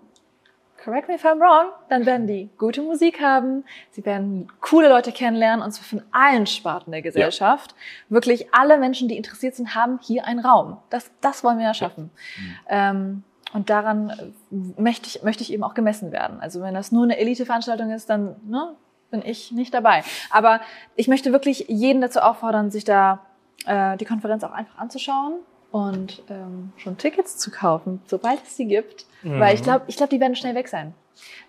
correct 0.86 1.08
me 1.08 1.16
if 1.16 1.26
I'm 1.26 1.40
wrong, 1.40 1.72
dann 1.90 2.06
werden 2.06 2.28
die 2.28 2.50
gute 2.60 2.84
Musik 2.84 3.20
haben, 3.20 3.66
sie 3.90 4.06
werden 4.06 4.48
coole 4.62 4.88
Leute 4.88 5.12
kennenlernen 5.12 5.66
und 5.66 5.72
zwar 5.72 5.84
von 5.86 6.04
allen 6.12 6.46
Sparten 6.46 6.92
der 6.92 7.02
Gesellschaft. 7.02 7.74
Wirklich 8.08 8.54
alle 8.54 8.78
Menschen, 8.78 9.08
die 9.10 9.18
interessiert 9.18 9.56
sind, 9.56 9.74
haben 9.74 10.00
hier 10.04 10.26
einen 10.26 10.40
Raum. 10.40 10.78
Das, 10.92 11.10
das 11.22 11.44
wollen 11.44 11.58
wir 11.58 11.66
ja 11.66 11.74
schaffen. 11.74 12.12
Ähm, 12.70 13.24
und 13.54 13.72
daran 13.72 14.10
äh, 14.12 14.56
möchte 14.80 15.08
ich, 15.08 15.24
möchte 15.24 15.42
ich 15.42 15.52
eben 15.52 15.64
auch 15.64 15.74
gemessen 15.74 16.12
werden. 16.12 16.40
Also 16.40 16.62
wenn 16.62 16.76
das 16.76 16.92
nur 16.92 17.04
eine 17.04 17.18
Elite-Veranstaltung 17.18 17.90
ist, 17.90 18.08
dann 18.10 18.36
ne, 18.46 18.76
bin 19.10 19.24
ich 19.26 19.52
nicht 19.52 19.74
dabei. 19.74 20.04
Aber 20.30 20.62
ich 20.96 21.08
möchte 21.08 21.32
wirklich 21.32 21.66
jeden 21.68 22.02
dazu 22.02 22.20
auffordern, 22.20 22.70
sich 22.70 22.84
da 22.84 23.22
äh, 23.66 23.98
die 23.98 24.06
Konferenz 24.06 24.44
auch 24.44 24.52
einfach 24.52 24.78
anzuschauen 24.78 25.40
und 25.76 26.24
ähm, 26.30 26.72
schon 26.78 26.98
Tickets 26.98 27.38
zu 27.38 27.52
kaufen, 27.52 28.02
sobald 28.08 28.42
es 28.44 28.56
sie 28.56 28.66
gibt. 28.66 29.06
Weil 29.24 29.56
ich 29.56 29.62
glaube, 29.62 29.84
ich 29.88 29.98
glaube, 29.98 30.10
die 30.10 30.22
werden 30.22 30.38
schnell 30.38 30.56
weg 30.56 30.70
sein. 30.70 30.94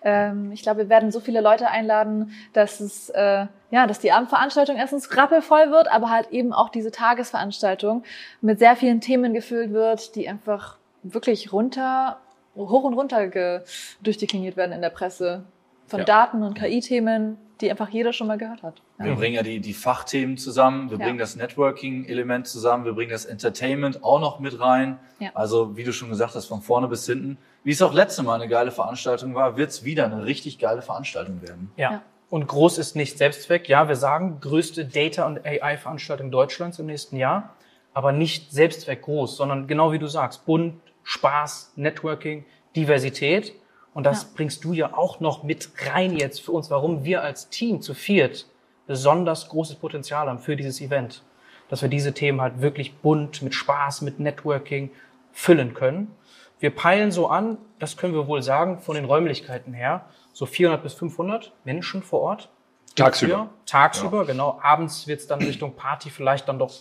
Ähm, 0.03 0.51
ich 0.51 0.63
glaube, 0.63 0.79
wir 0.79 0.89
werden 0.89 1.11
so 1.11 1.21
viele 1.21 1.39
Leute 1.39 1.69
einladen, 1.69 2.33
dass 2.51 2.81
es 2.81 3.07
äh, 3.11 3.45
ja, 3.71 3.87
dass 3.87 3.99
die 3.99 4.11
Abendveranstaltung 4.11 4.75
erstens 4.75 5.15
rappelvoll 5.15 5.71
wird, 5.71 5.89
aber 5.89 6.09
halt 6.09 6.31
eben 6.31 6.51
auch 6.51 6.67
diese 6.67 6.91
Tagesveranstaltung 6.91 8.03
mit 8.41 8.59
sehr 8.59 8.75
vielen 8.75 8.99
Themen 8.99 9.33
gefüllt 9.33 9.71
wird, 9.71 10.15
die 10.15 10.27
einfach 10.27 10.75
wirklich 11.03 11.53
runter, 11.53 12.19
hoch 12.57 12.83
und 12.83 12.95
runter 12.95 13.63
durchdekliniert 14.01 14.57
werden 14.57 14.73
in 14.73 14.81
der 14.81 14.89
Presse. 14.89 15.45
Von 15.87 15.99
Ja. 15.99 16.05
Daten 16.05 16.43
und 16.43 16.53
KI-Themen, 16.55 17.37
die 17.61 17.71
einfach 17.71 17.89
jeder 17.89 18.13
schon 18.13 18.27
mal 18.27 18.37
gehört 18.37 18.61
hat. 18.61 18.81
Wir 18.99 19.15
bringen 19.15 19.35
ja 19.35 19.41
die, 19.41 19.59
die 19.59 19.73
Fachthemen 19.73 20.37
zusammen, 20.37 20.91
wir 20.91 20.99
Ja. 20.99 21.05
bringen 21.05 21.17
das 21.17 21.35
Networking-Element 21.35 22.47
zusammen, 22.47 22.85
wir 22.85 22.93
bringen 22.93 23.11
das 23.11 23.25
Entertainment 23.25 24.03
auch 24.03 24.19
noch 24.19 24.39
mit 24.39 24.59
rein. 24.59 24.99
Ja. 25.19 25.31
Also, 25.33 25.75
wie 25.75 25.83
du 25.83 25.91
schon 25.91 26.09
gesagt 26.09 26.35
hast, 26.35 26.45
von 26.45 26.61
vorne 26.61 26.87
bis 26.87 27.05
hinten. 27.05 27.37
Wie 27.63 27.71
es 27.71 27.81
auch 27.81 27.93
letzte 27.93 28.21
Mal 28.23 28.35
eine 28.35 28.47
geile 28.47 28.71
Veranstaltung 28.71 29.33
war, 29.33 29.57
wird 29.57 29.71
es 29.71 29.83
wieder 29.83 30.05
eine 30.05 30.25
richtig 30.25 30.59
geile 30.59 30.81
Veranstaltung 30.81 31.41
werden. 31.41 31.71
Ja. 31.77 31.91
Ja. 31.91 32.01
Und 32.29 32.47
groß 32.47 32.77
ist 32.77 32.95
nicht 32.95 33.17
Selbstzweck. 33.17 33.69
Ja, 33.69 33.87
wir 33.87 33.95
sagen 33.95 34.39
größte 34.41 34.85
Data- 34.85 35.25
und 35.25 35.45
AI-Veranstaltung 35.45 36.29
Deutschlands 36.29 36.77
im 36.77 36.85
nächsten 36.87 37.15
Jahr, 37.15 37.55
aber 37.93 38.11
nicht 38.11 38.51
Selbstzweck 38.51 39.01
groß, 39.01 39.37
sondern 39.37 39.65
genau 39.67 39.91
wie 39.93 39.99
du 39.99 40.07
sagst, 40.07 40.45
bunt, 40.45 40.75
Spaß, 41.03 41.73
Networking, 41.77 42.45
Diversität. 42.75 43.53
Und 43.97 44.03
das 44.03 44.21
Ja. 44.21 44.29
bringst 44.35 44.63
du 44.63 44.73
ja 44.73 44.93
auch 44.95 45.19
noch 45.21 45.41
mit 45.41 45.69
rein 45.91 46.15
jetzt 46.15 46.39
für 46.41 46.51
uns, 46.51 46.69
warum 46.69 47.03
wir 47.03 47.23
als 47.23 47.49
Team 47.49 47.81
zu 47.81 47.95
viert 47.95 48.45
besonders 48.85 49.49
großes 49.49 49.77
Potenzial 49.77 50.27
haben 50.29 50.37
für 50.37 50.55
dieses 50.55 50.79
Event. 50.81 51.23
Dass 51.67 51.81
wir 51.81 51.89
diese 51.89 52.13
Themen 52.13 52.39
halt 52.39 52.61
wirklich 52.61 52.93
bunt, 52.97 53.41
mit 53.41 53.55
Spaß, 53.55 54.03
mit 54.03 54.19
Networking 54.19 54.91
füllen 55.33 55.73
können. 55.73 56.11
Wir 56.59 56.69
peilen 56.69 57.11
so 57.11 57.27
an, 57.27 57.57
das 57.79 57.97
können 57.97 58.13
wir 58.13 58.27
wohl 58.27 58.43
sagen, 58.43 58.77
von 58.77 58.93
den 58.93 59.05
Räumlichkeiten 59.05 59.73
her, 59.73 60.05
so 60.31 60.45
400 60.45 60.83
bis 60.83 60.93
500 60.93 61.51
Menschen 61.65 62.03
vor 62.03 62.21
Ort. 62.21 62.49
Tagsüber. 62.95 63.33
Ja, 63.33 63.49
tagsüber, 63.65 64.25
genau. 64.25 64.59
Abends 64.61 65.07
wird 65.07 65.21
es 65.21 65.27
dann 65.27 65.39
Richtung 65.41 65.73
Party 65.73 66.11
vielleicht 66.11 66.47
dann 66.47 66.59
doch 66.59 66.71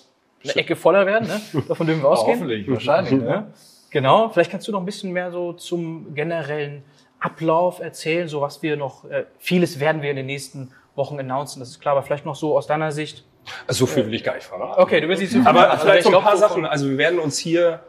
eine 0.45 0.55
Ecke 0.55 0.77
voller 0.77 1.07
werden, 1.07 1.29
ne? 1.29 1.41
Davon 1.67 1.87
dürfen 1.87 2.03
wir 2.03 2.11
ausgehen. 2.11 2.37
hoffentlich, 2.37 2.71
wahrscheinlich. 2.71 3.13
ne? 3.23 3.53
Genau. 3.91 4.29
Vielleicht 4.29 4.51
kannst 4.51 4.69
du 4.69 4.73
noch 4.73 4.81
ein 4.81 4.85
bisschen 4.85 5.13
mehr 5.13 5.31
so 5.33 5.55
zum 5.55 6.15
generellen 6.15 6.83
Ablauf 7.19 7.81
erzählen, 7.81 8.29
so 8.29 8.41
was 8.41 8.63
wir 8.63 8.77
noch, 8.77 9.05
äh, 9.05 9.25
vieles 9.39 9.81
werden 9.81 10.03
wir 10.03 10.11
in 10.11 10.17
den 10.17 10.27
nächsten 10.27 10.73
Wochen 10.95 11.19
announcen, 11.19 11.61
das 11.61 11.71
ist 11.71 11.81
klar, 11.81 11.97
aber 11.97 12.03
vielleicht 12.03 12.27
noch 12.27 12.37
so 12.37 12.57
aus 12.57 12.67
deiner 12.67 12.93
Sicht. 12.93 13.25
Also 13.67 13.87
so 13.87 13.93
viel 13.93 14.07
will 14.07 14.15
ich 14.15 14.25
gar 14.25 14.35
nicht 14.35 14.47
verraten. 14.47 14.81
Okay, 14.81 15.01
du 15.01 15.09
willst 15.09 15.23
nicht 15.23 15.33
so 15.33 15.39
viel 15.39 15.47
Aber 15.47 15.61
verraten, 15.61 15.81
vielleicht 15.81 16.07
ich 16.07 16.13
so 16.13 16.19
ein 16.19 16.25
paar 16.25 16.37
Sachen. 16.37 16.67
Also 16.67 16.91
wir 16.91 16.99
werden 16.99 17.19
uns 17.19 17.39
hier, 17.39 17.81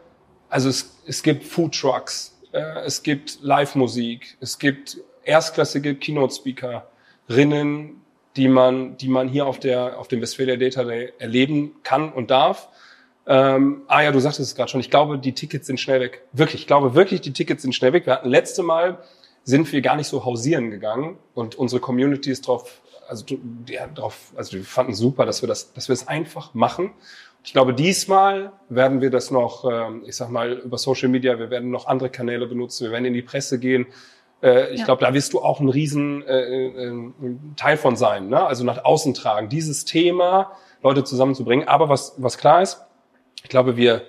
also 0.48 0.68
es, 0.68 0.98
es 1.06 1.22
gibt 1.22 1.44
Food 1.44 1.78
Trucks, 1.78 2.38
äh, 2.52 2.60
es 2.84 3.02
gibt 3.02 3.38
Live-Musik, 3.42 4.38
es 4.40 4.58
gibt 4.58 4.98
erstklassige 5.24 5.94
Keynote-Speakerinnen, 5.94 8.00
die 8.36 8.48
man, 8.48 8.96
die 8.96 9.08
man 9.08 9.28
hier 9.28 9.46
auf 9.46 9.58
der, 9.58 9.98
auf 9.98 10.08
dem 10.08 10.22
Westphalia 10.22 10.56
Data 10.56 10.84
Day 10.84 11.12
erleben 11.18 11.76
kann 11.82 12.12
und 12.12 12.30
darf. 12.30 12.68
Ähm, 13.30 13.82
ah 13.88 14.00
ja, 14.00 14.10
du 14.10 14.18
sagtest 14.20 14.48
es 14.50 14.54
gerade 14.56 14.70
schon. 14.70 14.80
Ich 14.80 14.90
glaube, 14.90 15.18
die 15.18 15.34
Tickets 15.34 15.66
sind 15.66 15.78
schnell 15.78 16.00
weg. 16.00 16.22
Wirklich, 16.32 16.62
ich 16.62 16.66
glaube 16.66 16.94
wirklich, 16.94 17.20
die 17.20 17.32
Tickets 17.34 17.62
sind 17.62 17.74
schnell 17.74 17.92
weg. 17.92 18.06
Wir 18.06 18.14
hatten 18.14 18.28
letzte 18.30 18.62
Mal 18.62 18.98
sind 19.44 19.70
wir 19.70 19.80
gar 19.82 19.96
nicht 19.96 20.06
so 20.08 20.24
hausieren 20.24 20.70
gegangen 20.70 21.18
und 21.34 21.54
unsere 21.54 21.80
Community 21.80 22.30
ist 22.30 22.46
drauf, 22.46 22.80
also 23.08 23.24
ja, 23.68 23.86
drauf, 23.86 24.32
also 24.36 24.54
wir 24.56 24.64
fanden 24.64 24.94
super, 24.94 25.24
dass 25.26 25.42
wir 25.42 25.46
das, 25.46 25.72
dass 25.72 25.88
wir 25.88 25.94
es 25.94 26.08
einfach 26.08 26.54
machen. 26.54 26.90
Ich 27.44 27.52
glaube, 27.52 27.72
diesmal 27.72 28.52
werden 28.68 29.00
wir 29.00 29.10
das 29.10 29.30
noch, 29.30 29.64
ähm, 29.70 30.02
ich 30.06 30.16
sag 30.16 30.28
mal, 30.30 30.52
über 30.52 30.76
Social 30.76 31.08
Media, 31.08 31.38
wir 31.38 31.50
werden 31.50 31.70
noch 31.70 31.86
andere 31.86 32.10
Kanäle 32.10 32.46
benutzen, 32.46 32.84
wir 32.84 32.92
werden 32.92 33.04
in 33.06 33.14
die 33.14 33.22
Presse 33.22 33.58
gehen. 33.58 33.86
Äh, 34.42 34.72
ich 34.74 34.80
Ja. 34.80 34.86
glaube, 34.86 35.04
da 35.04 35.14
wirst 35.14 35.32
du 35.32 35.40
auch 35.40 35.60
ein 35.60 35.68
riesen 35.68 36.22
äh, 36.26 36.66
äh, 36.66 37.10
Teil 37.56 37.76
von 37.78 37.96
sein, 37.96 38.28
ne? 38.28 38.44
also 38.44 38.64
nach 38.64 38.84
außen 38.84 39.14
tragen, 39.14 39.48
dieses 39.48 39.84
Thema 39.86 40.52
Leute 40.82 41.04
zusammenzubringen. 41.04 41.66
Aber 41.68 41.88
was, 41.88 42.14
was 42.18 42.36
klar 42.36 42.60
ist, 42.60 42.84
ich 43.42 43.50
glaube, 43.50 43.76
wir 43.76 44.02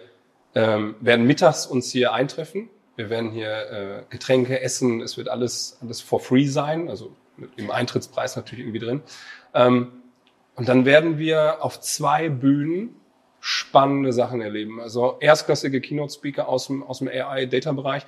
ähm, 0.55 0.95
werden 0.99 1.25
mittags 1.25 1.65
uns 1.65 1.91
hier 1.91 2.13
eintreffen. 2.13 2.69
Wir 2.95 3.09
werden 3.09 3.31
hier 3.31 3.49
äh, 3.49 4.03
Getränke 4.09 4.59
essen. 4.61 5.01
Es 5.01 5.17
wird 5.17 5.29
alles, 5.29 5.77
alles 5.81 6.01
for 6.01 6.19
free 6.19 6.47
sein, 6.47 6.89
also 6.89 7.15
mit 7.37 7.57
dem 7.57 7.71
Eintrittspreis 7.71 8.35
natürlich 8.35 8.65
irgendwie 8.65 8.79
drin. 8.79 9.01
Ähm, 9.53 9.91
und 10.55 10.67
dann 10.67 10.85
werden 10.85 11.17
wir 11.17 11.63
auf 11.63 11.79
zwei 11.79 12.27
Bühnen 12.27 12.95
spannende 13.39 14.11
Sachen 14.11 14.41
erleben. 14.41 14.81
Also 14.81 15.15
erstklassige 15.21 15.79
Keynote-Speaker 15.79 16.49
aus 16.49 16.67
dem, 16.67 16.83
aus 16.83 16.99
dem 16.99 17.07
AI-Data-Bereich. 17.07 18.05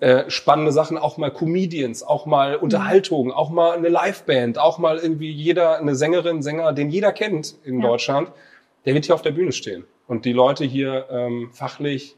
Äh, 0.00 0.28
spannende 0.28 0.72
Sachen, 0.72 0.98
auch 0.98 1.18
mal 1.18 1.30
Comedians, 1.30 2.02
auch 2.02 2.26
mal 2.26 2.56
Unterhaltung, 2.56 3.30
auch 3.30 3.50
mal 3.50 3.76
eine 3.76 3.88
Liveband, 3.88 4.58
auch 4.58 4.78
mal 4.78 4.98
irgendwie 4.98 5.30
jeder, 5.30 5.78
eine 5.78 5.94
Sängerin, 5.94 6.42
Sänger, 6.42 6.72
den 6.72 6.90
jeder 6.90 7.12
kennt 7.12 7.54
in 7.62 7.80
Ja. 7.80 7.86
Deutschland, 7.86 8.32
der 8.86 8.94
wird 8.94 9.04
hier 9.04 9.14
auf 9.14 9.22
der 9.22 9.30
Bühne 9.30 9.52
stehen 9.52 9.84
und 10.06 10.24
die 10.24 10.32
Leute 10.32 10.64
hier 10.64 11.06
ähm, 11.10 11.50
fachlich 11.52 12.16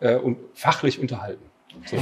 äh, 0.00 0.16
und 0.16 0.38
fachlich 0.54 1.00
unterhalten. 1.00 1.44
So. 1.86 1.96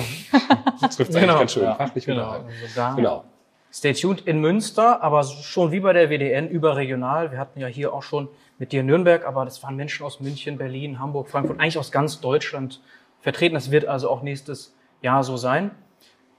Das 0.80 0.96
trifft 0.96 1.14
eigentlich 1.16 1.28
ganz 1.28 1.52
schön. 1.52 1.62
ja, 1.64 1.74
fachlich 1.74 2.04
genau. 2.04 2.22
unterhalten. 2.22 2.48
Also 2.76 2.96
Genau. 2.96 3.24
Stay 3.72 3.94
tuned 3.94 4.20
in 4.22 4.40
Münster, 4.40 5.02
aber 5.02 5.24
schon 5.24 5.72
wie 5.72 5.80
bei 5.80 5.94
der 5.94 6.10
WDN 6.10 6.48
überregional. 6.48 7.30
Wir 7.30 7.38
hatten 7.38 7.58
ja 7.58 7.68
hier 7.68 7.94
auch 7.94 8.02
schon 8.02 8.28
mit 8.58 8.72
dir 8.72 8.80
in 8.80 8.86
Nürnberg, 8.86 9.26
aber 9.26 9.46
das 9.46 9.62
waren 9.62 9.76
Menschen 9.76 10.04
aus 10.04 10.20
München, 10.20 10.58
Berlin, 10.58 10.98
Hamburg, 10.98 11.30
Frankfurt, 11.30 11.58
eigentlich 11.58 11.78
aus 11.78 11.90
ganz 11.90 12.20
Deutschland 12.20 12.82
vertreten. 13.20 13.54
Das 13.54 13.70
wird 13.70 13.86
also 13.86 14.10
auch 14.10 14.22
nächstes 14.22 14.74
Jahr 15.00 15.24
so 15.24 15.38
sein. 15.38 15.70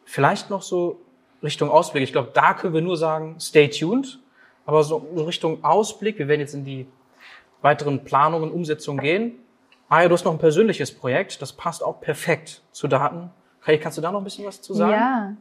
Vielleicht 0.05 0.51
noch 0.51 0.61
so 0.61 0.99
Richtung 1.41 1.71
Ausblick. 1.71 2.03
Ich 2.03 2.11
glaube, 2.11 2.29
da 2.33 2.53
können 2.53 2.75
wir 2.75 2.81
nur 2.81 2.97
sagen, 2.97 3.35
stay 3.39 3.67
tuned. 3.67 4.19
Aber 4.65 4.83
so 4.83 4.97
Richtung 4.97 5.63
Ausblick, 5.63 6.19
wir 6.19 6.27
werden 6.27 6.39
jetzt 6.39 6.53
in 6.53 6.63
die 6.63 6.87
weiteren 7.63 8.03
Planungen, 8.03 8.51
Umsetzungen 8.51 8.99
gehen. 8.99 9.39
Ah 9.89 10.03
ja, 10.03 10.07
du 10.07 10.13
hast 10.13 10.25
noch 10.25 10.31
ein 10.31 10.39
persönliches 10.39 10.91
Projekt, 10.93 11.41
das 11.41 11.53
passt 11.53 11.83
auch 11.83 11.99
perfekt 12.01 12.61
zu 12.71 12.87
Daten. 12.87 13.31
Kai, 13.61 13.77
kannst 13.77 13.97
du 13.97 14.01
da 14.01 14.11
noch 14.11 14.19
ein 14.19 14.23
bisschen 14.23 14.45
was 14.45 14.61
zu 14.61 14.73
sagen? 14.73 14.91
Ja. 14.91 15.33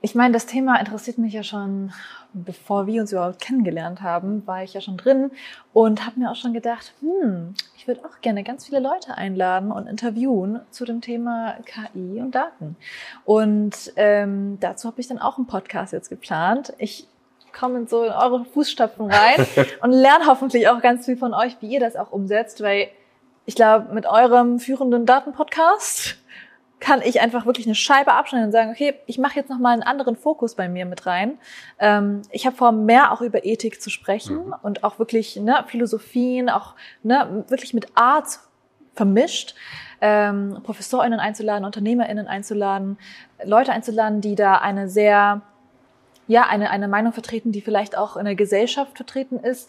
Ich 0.00 0.14
meine, 0.14 0.34
das 0.34 0.44
Thema 0.44 0.78
interessiert 0.78 1.16
mich 1.16 1.32
ja 1.32 1.42
schon, 1.42 1.90
bevor 2.34 2.86
wir 2.86 3.00
uns 3.00 3.12
überhaupt 3.12 3.40
kennengelernt 3.40 4.02
haben, 4.02 4.46
war 4.46 4.62
ich 4.62 4.74
ja 4.74 4.82
schon 4.82 4.98
drin 4.98 5.30
und 5.72 6.04
habe 6.04 6.20
mir 6.20 6.30
auch 6.30 6.36
schon 6.36 6.52
gedacht, 6.52 6.92
hm, 7.00 7.54
ich 7.76 7.86
würde 7.86 8.04
auch 8.04 8.20
gerne 8.20 8.44
ganz 8.44 8.66
viele 8.66 8.80
Leute 8.80 9.16
einladen 9.16 9.72
und 9.72 9.86
interviewen 9.86 10.60
zu 10.70 10.84
dem 10.84 11.00
Thema 11.00 11.54
KI 11.64 12.20
und 12.20 12.34
Daten. 12.34 12.76
Und 13.24 13.92
ähm, 13.96 14.58
dazu 14.60 14.88
habe 14.88 15.00
ich 15.00 15.08
dann 15.08 15.18
auch 15.18 15.38
einen 15.38 15.46
Podcast 15.46 15.94
jetzt 15.94 16.10
geplant. 16.10 16.74
Ich 16.76 17.08
komme 17.58 17.78
in 17.78 17.86
so 17.86 18.04
in 18.04 18.12
eure 18.12 18.44
Fußstapfen 18.44 19.10
rein 19.10 19.46
und 19.82 19.92
lerne 19.92 20.26
hoffentlich 20.26 20.68
auch 20.68 20.80
ganz 20.82 21.06
viel 21.06 21.16
von 21.16 21.32
euch, 21.32 21.56
wie 21.60 21.68
ihr 21.68 21.80
das 21.80 21.96
auch 21.96 22.12
umsetzt, 22.12 22.62
weil 22.62 22.88
ich 23.46 23.54
glaube, 23.54 23.94
mit 23.94 24.06
eurem 24.06 24.58
führenden 24.58 25.06
Datenpodcast 25.06 26.16
kann 26.80 27.00
ich 27.02 27.20
einfach 27.20 27.46
wirklich 27.46 27.66
eine 27.66 27.74
Scheibe 27.74 28.12
abschneiden 28.12 28.46
und 28.46 28.52
sagen, 28.52 28.70
okay, 28.70 28.94
ich 29.06 29.16
mache 29.16 29.36
jetzt 29.36 29.48
nochmal 29.48 29.72
einen 29.72 29.82
anderen 29.82 30.16
Fokus 30.16 30.54
bei 30.54 30.68
mir 30.68 30.84
mit 30.84 31.06
rein. 31.06 31.38
Ähm, 31.78 32.22
ich 32.30 32.44
habe 32.46 32.56
vor, 32.56 32.72
mehr 32.72 33.12
auch 33.12 33.22
über 33.22 33.44
Ethik 33.44 33.80
zu 33.80 33.88
sprechen 33.88 34.46
Mhm. 34.46 34.54
und 34.62 34.84
auch 34.84 34.98
wirklich 34.98 35.36
ne, 35.36 35.64
Philosophien, 35.66 36.50
auch 36.50 36.74
ne, 37.02 37.44
wirklich 37.48 37.72
mit 37.72 37.86
Art 37.96 38.38
vermischt. 38.94 39.54
Ähm, 40.00 40.58
ProfessorInnen 40.62 41.20
einzuladen, 41.20 41.64
UnternehmerInnen 41.64 42.26
einzuladen, 42.26 42.98
Leute 43.42 43.72
einzuladen, 43.72 44.20
die 44.20 44.34
da 44.34 44.56
eine 44.56 44.88
sehr, 44.88 45.40
ja, 46.26 46.46
eine, 46.46 46.70
eine 46.70 46.88
Meinung 46.88 47.12
vertreten, 47.12 47.52
die 47.52 47.60
vielleicht 47.60 47.96
auch 47.96 48.16
in 48.16 48.24
der 48.24 48.34
Gesellschaft 48.34 48.96
vertreten 48.96 49.38
ist, 49.38 49.68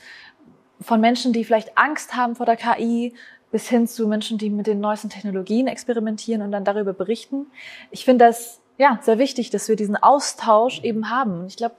von 0.82 1.00
Menschen, 1.00 1.34
die 1.34 1.44
vielleicht 1.44 1.78
Angst 1.78 2.16
haben 2.16 2.36
vor 2.36 2.46
der 2.46 2.58
KI, 2.58 3.14
bis 3.52 3.70
hin 3.70 3.88
zu 3.88 4.08
Menschen, 4.08 4.38
die 4.38 4.50
mit 4.50 4.68
den 4.68 4.80
neuesten 4.80 5.10
Technologien 5.10 5.68
experimentieren 5.68 6.42
und 6.42 6.52
dann 6.52 6.66
darüber 6.66 6.94
berichten. 6.94 7.48
Ich 7.92 8.04
finde 8.04 8.26
das 8.26 8.60
ja 8.78 9.00
sehr 9.02 9.18
wichtig, 9.18 9.50
dass 9.50 9.70
wir 9.70 9.76
diesen 9.76 9.96
Austausch 9.96 10.84
eben 10.84 11.10
haben. 11.10 11.40
Und 11.40 11.48
ich 11.48 11.56
glaube, 11.56 11.76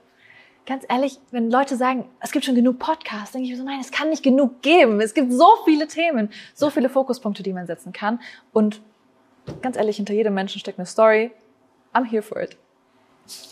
ganz 0.65 0.85
ehrlich, 0.89 1.19
wenn 1.31 1.51
Leute 1.51 1.75
sagen, 1.75 2.05
es 2.19 2.31
gibt 2.31 2.45
schon 2.45 2.55
genug 2.55 2.79
Podcasts, 2.79 3.31
denke 3.31 3.45
ich 3.45 3.51
mir 3.51 3.57
so, 3.57 3.63
nein, 3.63 3.79
es 3.79 3.91
kann 3.91 4.09
nicht 4.09 4.23
genug 4.23 4.61
geben. 4.61 4.99
Es 5.01 5.13
gibt 5.13 5.31
so 5.31 5.47
viele 5.65 5.87
Themen, 5.87 6.29
so 6.55 6.69
viele 6.69 6.89
Fokuspunkte, 6.89 7.43
die 7.43 7.53
man 7.53 7.67
setzen 7.67 7.93
kann. 7.93 8.19
Und 8.53 8.81
ganz 9.61 9.77
ehrlich, 9.77 9.97
hinter 9.97 10.13
jedem 10.13 10.33
Menschen 10.33 10.59
steckt 10.59 10.79
eine 10.79 10.85
Story. 10.85 11.31
I'm 11.93 12.05
here 12.05 12.23
for 12.23 12.41
it. 12.41 12.57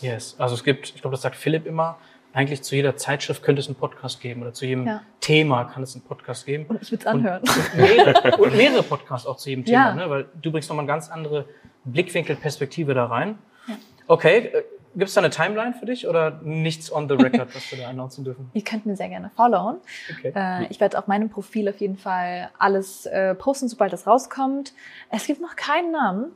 Yes. 0.00 0.36
Also 0.38 0.54
es 0.54 0.64
gibt, 0.64 0.90
ich 0.94 1.00
glaube, 1.00 1.14
das 1.14 1.22
sagt 1.22 1.36
Philipp 1.36 1.66
immer, 1.66 1.96
eigentlich 2.32 2.62
zu 2.62 2.74
jeder 2.76 2.96
Zeitschrift 2.96 3.42
könnte 3.42 3.60
es 3.60 3.66
einen 3.66 3.76
Podcast 3.76 4.20
geben 4.20 4.42
oder 4.42 4.52
zu 4.52 4.66
jedem 4.66 4.86
Ja. 4.86 5.02
Thema 5.20 5.64
kann 5.64 5.82
es 5.82 5.94
einen 5.94 6.04
Podcast 6.04 6.44
geben. 6.44 6.66
Und 6.66 6.82
ich 6.82 6.90
würde 6.90 7.00
es 7.02 7.06
anhören. 7.06 7.40
Und 7.42 7.76
mehrere, 7.76 8.36
und 8.42 8.56
mehrere 8.56 8.82
Podcasts 8.82 9.26
auch 9.26 9.38
zu 9.38 9.48
jedem 9.48 9.64
Thema, 9.64 9.88
Ja. 9.88 9.94
ne? 9.94 10.10
weil 10.10 10.26
du 10.40 10.50
bringst 10.52 10.68
nochmal 10.68 10.82
eine 10.84 10.92
ganz 10.92 11.10
andere 11.10 11.46
Blickwinkel, 11.84 12.36
Perspektive 12.36 12.92
da 12.94 13.06
rein. 13.06 13.38
Ja. 13.66 13.74
Okay, 14.06 14.52
gibt 14.94 15.08
es 15.08 15.14
da 15.14 15.20
eine 15.22 15.30
Timeline 15.30 15.74
für 15.74 15.86
dich 15.86 16.06
oder 16.08 16.40
nichts 16.42 16.92
on 16.92 17.08
the 17.08 17.14
record, 17.14 17.54
was 17.54 17.70
wir 17.70 17.78
da 17.78 17.88
announcen 17.88 18.24
dürfen? 18.24 18.50
Ihr 18.54 18.62
könnt 18.64 18.84
mir 18.86 18.96
sehr 18.96 19.08
gerne 19.08 19.30
followen. 19.34 19.76
Okay. 20.18 20.32
Äh, 20.34 20.66
ich 20.68 20.78
werde 20.80 20.98
auf 20.98 21.06
meinem 21.06 21.30
Profil 21.30 21.68
auf 21.70 21.78
jeden 21.80 21.96
Fall 21.96 22.50
alles 22.58 23.06
äh, 23.06 23.34
posten, 23.34 23.68
sobald 23.68 23.92
das 23.94 24.06
rauskommt. 24.06 24.74
Es 25.10 25.26
gibt 25.26 25.40
noch 25.40 25.56
keinen 25.56 25.90
Namen. 25.92 26.32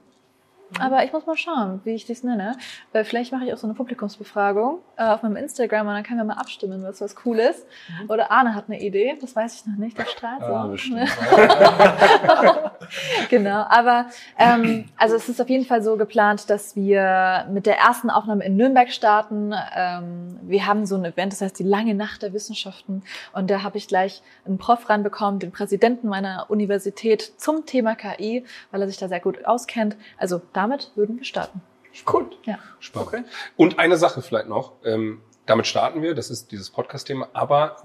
Aber 0.79 1.05
ich 1.05 1.13
muss 1.13 1.27
mal 1.27 1.37
schauen, 1.37 1.81
wie 1.85 1.95
ich 1.95 2.07
das 2.07 2.23
nenne. 2.23 2.57
Äh, 2.93 3.05
vielleicht 3.05 3.33
mache 3.33 3.45
ich 3.45 3.53
auch 3.53 3.59
so 3.59 3.67
eine 3.67 3.75
Publikumsbefragung 3.75 4.79
äh, 4.97 5.05
auf 5.05 5.23
meinem 5.23 5.37
Instagram 5.37 5.89
und 5.89 5.95
dann 5.95 6.03
können 6.03 6.19
wir 6.19 6.25
mal 6.25 6.35
abstimmen, 6.35 6.83
was 6.83 7.01
was 7.01 7.17
cool 7.25 7.39
ist. 7.39 7.67
Oder 8.09 8.31
Arne 8.31 8.55
hat 8.55 8.65
eine 8.69 8.81
Idee, 8.81 9.17
das 9.21 9.35
weiß 9.35 9.55
ich 9.57 9.67
noch 9.67 9.77
nicht, 9.77 9.99
der 9.99 10.05
strahlt 10.07 10.41
so. 10.41 10.53
Ja, 10.53 10.67
bestimmt. 10.67 11.01
genau, 13.31 13.65
aber 13.69 14.07
ähm, 14.39 14.87
also 14.97 15.17
es 15.17 15.29
ist 15.29 15.41
auf 15.41 15.49
jeden 15.49 15.65
Fall 15.65 15.83
so 15.83 15.97
geplant, 15.97 16.51
dass 16.51 16.77
wir 16.77 17.47
mit 17.51 17.67
der 17.67 17.79
ersten 17.79 18.11
Aufnahme 18.11 18.45
in 18.45 18.57
Nürnberg 18.57 18.91
starten. 18.91 19.53
Ähm, 19.75 20.39
wir 20.43 20.67
haben 20.67 20.87
so 20.87 20.97
ein 20.97 21.05
Event, 21.05 21.33
das 21.33 21.41
heißt 21.41 21.59
die 21.59 21.65
lange 21.65 21.95
Nacht 21.95 22.23
der 22.23 22.33
Wissenschaften 22.33 23.03
und 23.33 23.51
da 23.51 23.63
habe 23.63 23.79
ich 23.79 23.89
gleich 23.89 24.23
einen 24.45 24.59
Prof 24.59 24.89
ranbekommen, 24.89 25.41
den 25.41 25.53
Präsidenten 25.53 26.09
meiner 26.09 26.47
Universität 26.49 27.33
zum 27.37 27.67
Thema 27.67 27.95
KI, 27.95 28.45
weil 28.71 28.83
er 28.83 28.89
sich 28.89 28.99
da 28.99 29.09
sehr 29.09 29.21
gut 29.21 29.45
auskennt. 29.45 29.97
Also 30.19 30.41
damit 30.53 30.93
würden 30.95 31.19
wir 31.19 31.25
starten. 31.25 31.61
Gut. 32.05 32.39
Ja. 32.45 32.59
Spannend. 32.79 33.09
Okay. 33.09 33.25
Und 33.57 33.79
eine 33.79 33.97
Sache 33.97 34.23
vielleicht 34.23 34.49
noch. 34.49 34.73
Ähm, 34.85 35.23
damit 35.47 35.67
starten 35.67 36.03
wir. 36.03 36.15
Das 36.15 36.31
ist 36.31 36.53
dieses 36.53 36.71
Podcast-Thema. 36.71 37.29
Aber 37.33 37.77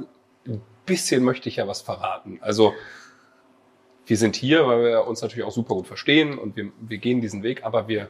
ein 0.48 0.62
bisschen 0.86 1.24
möchte 1.24 1.50
ich 1.50 1.58
ja 1.58 1.68
was 1.68 1.82
verraten. 1.82 2.40
Also 2.42 2.74
wir 4.06 4.18
sind 4.18 4.36
hier, 4.36 4.68
weil 4.68 4.84
wir 4.84 5.08
uns 5.08 5.22
natürlich 5.22 5.46
auch 5.46 5.52
super 5.52 5.76
gut 5.76 5.88
verstehen 5.88 6.38
und 6.38 6.56
wir, 6.56 6.72
wir 6.80 6.98
gehen 6.98 7.22
diesen 7.22 7.44
Weg. 7.44 7.64
Aber 7.66 7.88
wir 7.88 8.10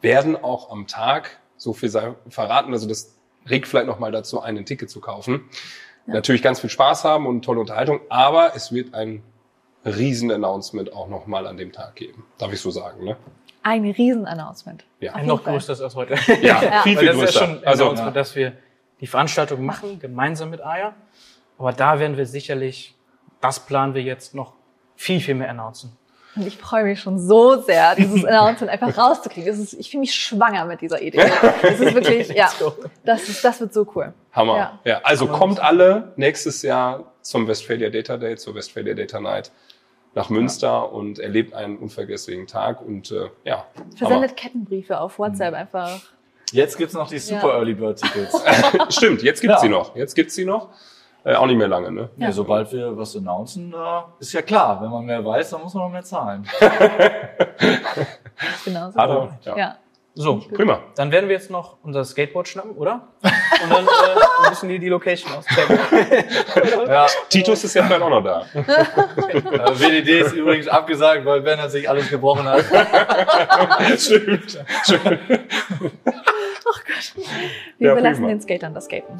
werden 0.00 0.36
auch 0.36 0.70
am 0.70 0.86
Tag 0.86 1.38
so 1.56 1.72
viel 1.72 1.90
verraten. 2.28 2.72
Also 2.72 2.88
das 2.88 3.16
regt 3.48 3.68
vielleicht 3.68 3.86
noch 3.86 3.98
mal 3.98 4.12
dazu, 4.12 4.40
ein, 4.40 4.56
ein 4.56 4.66
Ticket 4.66 4.90
zu 4.90 5.00
kaufen. 5.00 5.48
Natürlich 6.06 6.42
ganz 6.42 6.60
viel 6.60 6.70
Spaß 6.70 7.04
haben 7.04 7.26
und 7.26 7.44
tolle 7.44 7.60
Unterhaltung. 7.60 8.00
Aber 8.08 8.54
es 8.54 8.72
wird 8.72 8.94
ein 8.94 9.22
Riesen-Announcement 9.84 10.92
auch 10.92 11.08
noch 11.08 11.26
mal 11.26 11.46
an 11.46 11.56
dem 11.56 11.72
Tag 11.72 11.94
geben. 11.96 12.24
Darf 12.38 12.52
ich 12.52 12.60
so 12.60 12.70
sagen, 12.70 13.04
ne? 13.04 13.16
Ein 13.62 13.84
Riesen-Announcement. 13.84 14.84
Ja. 15.00 15.14
Ein 15.14 15.26
noch 15.26 15.42
größeres 15.42 15.80
als 15.80 15.94
heute. 15.96 16.14
Ja, 16.42 16.62
Ja. 16.62 16.82
viel, 16.82 16.96
viel 16.96 17.06
das 17.08 17.16
ist 17.16 17.22
größer. 17.22 17.40
ja 17.40 17.46
schon 17.46 17.58
ein 17.58 17.66
also, 17.66 17.84
Announcement, 17.84 18.16
dass 18.16 18.36
wir 18.36 18.52
die 19.00 19.06
Veranstaltung 19.06 19.64
machen, 19.64 19.98
gemeinsam 19.98 20.50
mit 20.50 20.60
Aya. 20.60 20.94
Aber 21.58 21.72
da 21.72 21.98
werden 21.98 22.16
wir 22.16 22.26
sicherlich, 22.26 22.94
das 23.40 23.60
planen 23.66 23.94
wir 23.94 24.02
jetzt 24.02 24.34
noch 24.34 24.54
viel, 24.96 25.20
viel 25.20 25.34
mehr 25.34 25.50
announcen. 25.50 25.96
Und 26.34 26.46
ich 26.46 26.58
freue 26.58 26.84
mich 26.84 27.00
schon 27.00 27.18
so 27.18 27.60
sehr, 27.62 27.94
dieses 27.96 28.24
Announcement 28.24 28.70
einfach 28.70 28.96
rauszukriegen. 28.98 29.48
Das 29.48 29.58
ist, 29.58 29.72
ich 29.72 29.90
fühle 29.90 30.02
mich 30.02 30.14
schwanger 30.14 30.66
mit 30.66 30.80
dieser 30.82 31.00
Idee. 31.00 31.30
Das 31.62 31.80
ist 31.80 31.94
wirklich, 31.94 32.28
ja, 32.28 32.50
das, 33.04 33.28
ist, 33.28 33.42
das 33.44 33.60
wird 33.60 33.72
so 33.72 33.86
cool. 33.94 34.12
Hammer. 34.32 34.56
Ja. 34.56 34.80
Ja. 34.84 35.00
also 35.02 35.26
kommt 35.28 35.60
alle 35.60 36.12
nächstes 36.16 36.60
Jahr 36.62 37.12
zum 37.22 37.48
Westphalia 37.48 37.88
Data 37.88 38.16
Day, 38.18 38.36
zur 38.36 38.54
Westphalia 38.54 38.94
Data 38.94 39.18
Night 39.20 39.50
nach 40.14 40.30
Münster 40.30 40.92
und 40.92 41.18
erlebt 41.18 41.52
einen 41.54 41.76
unvergesslichen 41.78 42.46
Tag 42.46 42.80
und 42.80 43.10
äh, 43.10 43.28
ja, 43.44 43.66
Versendet 43.96 44.36
Kettenbriefe 44.36 44.98
auf 44.98 45.18
WhatsApp 45.18 45.52
einfach. 45.54 46.00
Jetzt 46.52 46.78
gibt's 46.78 46.94
noch 46.94 47.08
die 47.08 47.18
Super 47.18 47.48
Ja. 47.48 47.54
Early 47.58 47.74
Bird 47.74 48.00
Tickets. 48.00 48.32
Hammer. 48.32 48.86
Stimmt, 48.90 49.22
jetzt 49.22 49.40
gibt's 49.40 49.56
Ja. 49.56 49.60
sie 49.60 49.68
noch. 49.68 49.94
Jetzt 49.96 50.14
gibt's 50.14 50.34
sie 50.34 50.44
noch. 50.44 50.70
Äh, 51.26 51.34
auch 51.34 51.46
nicht 51.46 51.56
mehr 51.56 51.66
lange, 51.66 51.90
ne? 51.90 52.08
Ja. 52.18 52.30
sobald 52.30 52.72
wir 52.72 52.96
was 52.96 53.16
announcen, 53.16 53.74
äh, 53.74 53.76
ist 54.20 54.32
ja 54.32 54.42
klar, 54.42 54.80
wenn 54.80 54.90
man 54.90 55.04
mehr 55.04 55.24
weiß, 55.24 55.50
dann 55.50 55.60
muss 55.62 55.74
man 55.74 55.82
noch 55.84 55.90
mehr 55.90 56.04
zahlen. 56.04 56.46
Genau 58.66 58.90
so. 58.90 58.98
Aber, 58.98 59.38
ja. 59.44 59.56
Ja. 59.56 59.76
So, 60.14 60.36
Prima. 60.54 60.80
dann 60.94 61.10
werden 61.10 61.26
wir 61.28 61.36
jetzt 61.36 61.50
noch 61.50 61.76
unser 61.82 62.04
Skateboard 62.04 62.46
schnappen, 62.48 62.72
oder? 62.72 63.08
Und 63.22 63.70
dann 63.72 63.84
äh, 63.86 63.88
ein 64.44 64.50
bisschen 64.50 64.68
die, 64.68 64.78
die 64.78 64.88
Location 64.88 65.30
auschecken. 65.32 65.78
Ja, 66.88 67.06
Titus 67.30 67.64
ist 67.64 67.74
ja 67.74 67.82
vielleicht 67.84 68.02
auch 68.02 68.10
noch 68.10 68.22
da. 68.22 68.44
äh, 68.54 68.60
WDD 69.78 70.20
ist 70.20 70.32
übrigens 70.34 70.68
abgesagt, 70.68 71.24
weil 71.24 71.40
Ben 71.40 71.58
hat 71.60 71.70
sich 71.70 71.88
alles 71.88 72.08
gebrochen 72.10 72.44
hat. 72.46 72.62
Stimmt. 73.98 74.58
Stimmt. 74.84 75.20
Wir 77.78 77.88
Ja, 77.88 77.92
überlassen 77.92 78.16
prima. 78.22 78.28
den 78.28 78.40
Skatern 78.42 78.74
das 78.74 78.84
Skaten. 78.84 79.18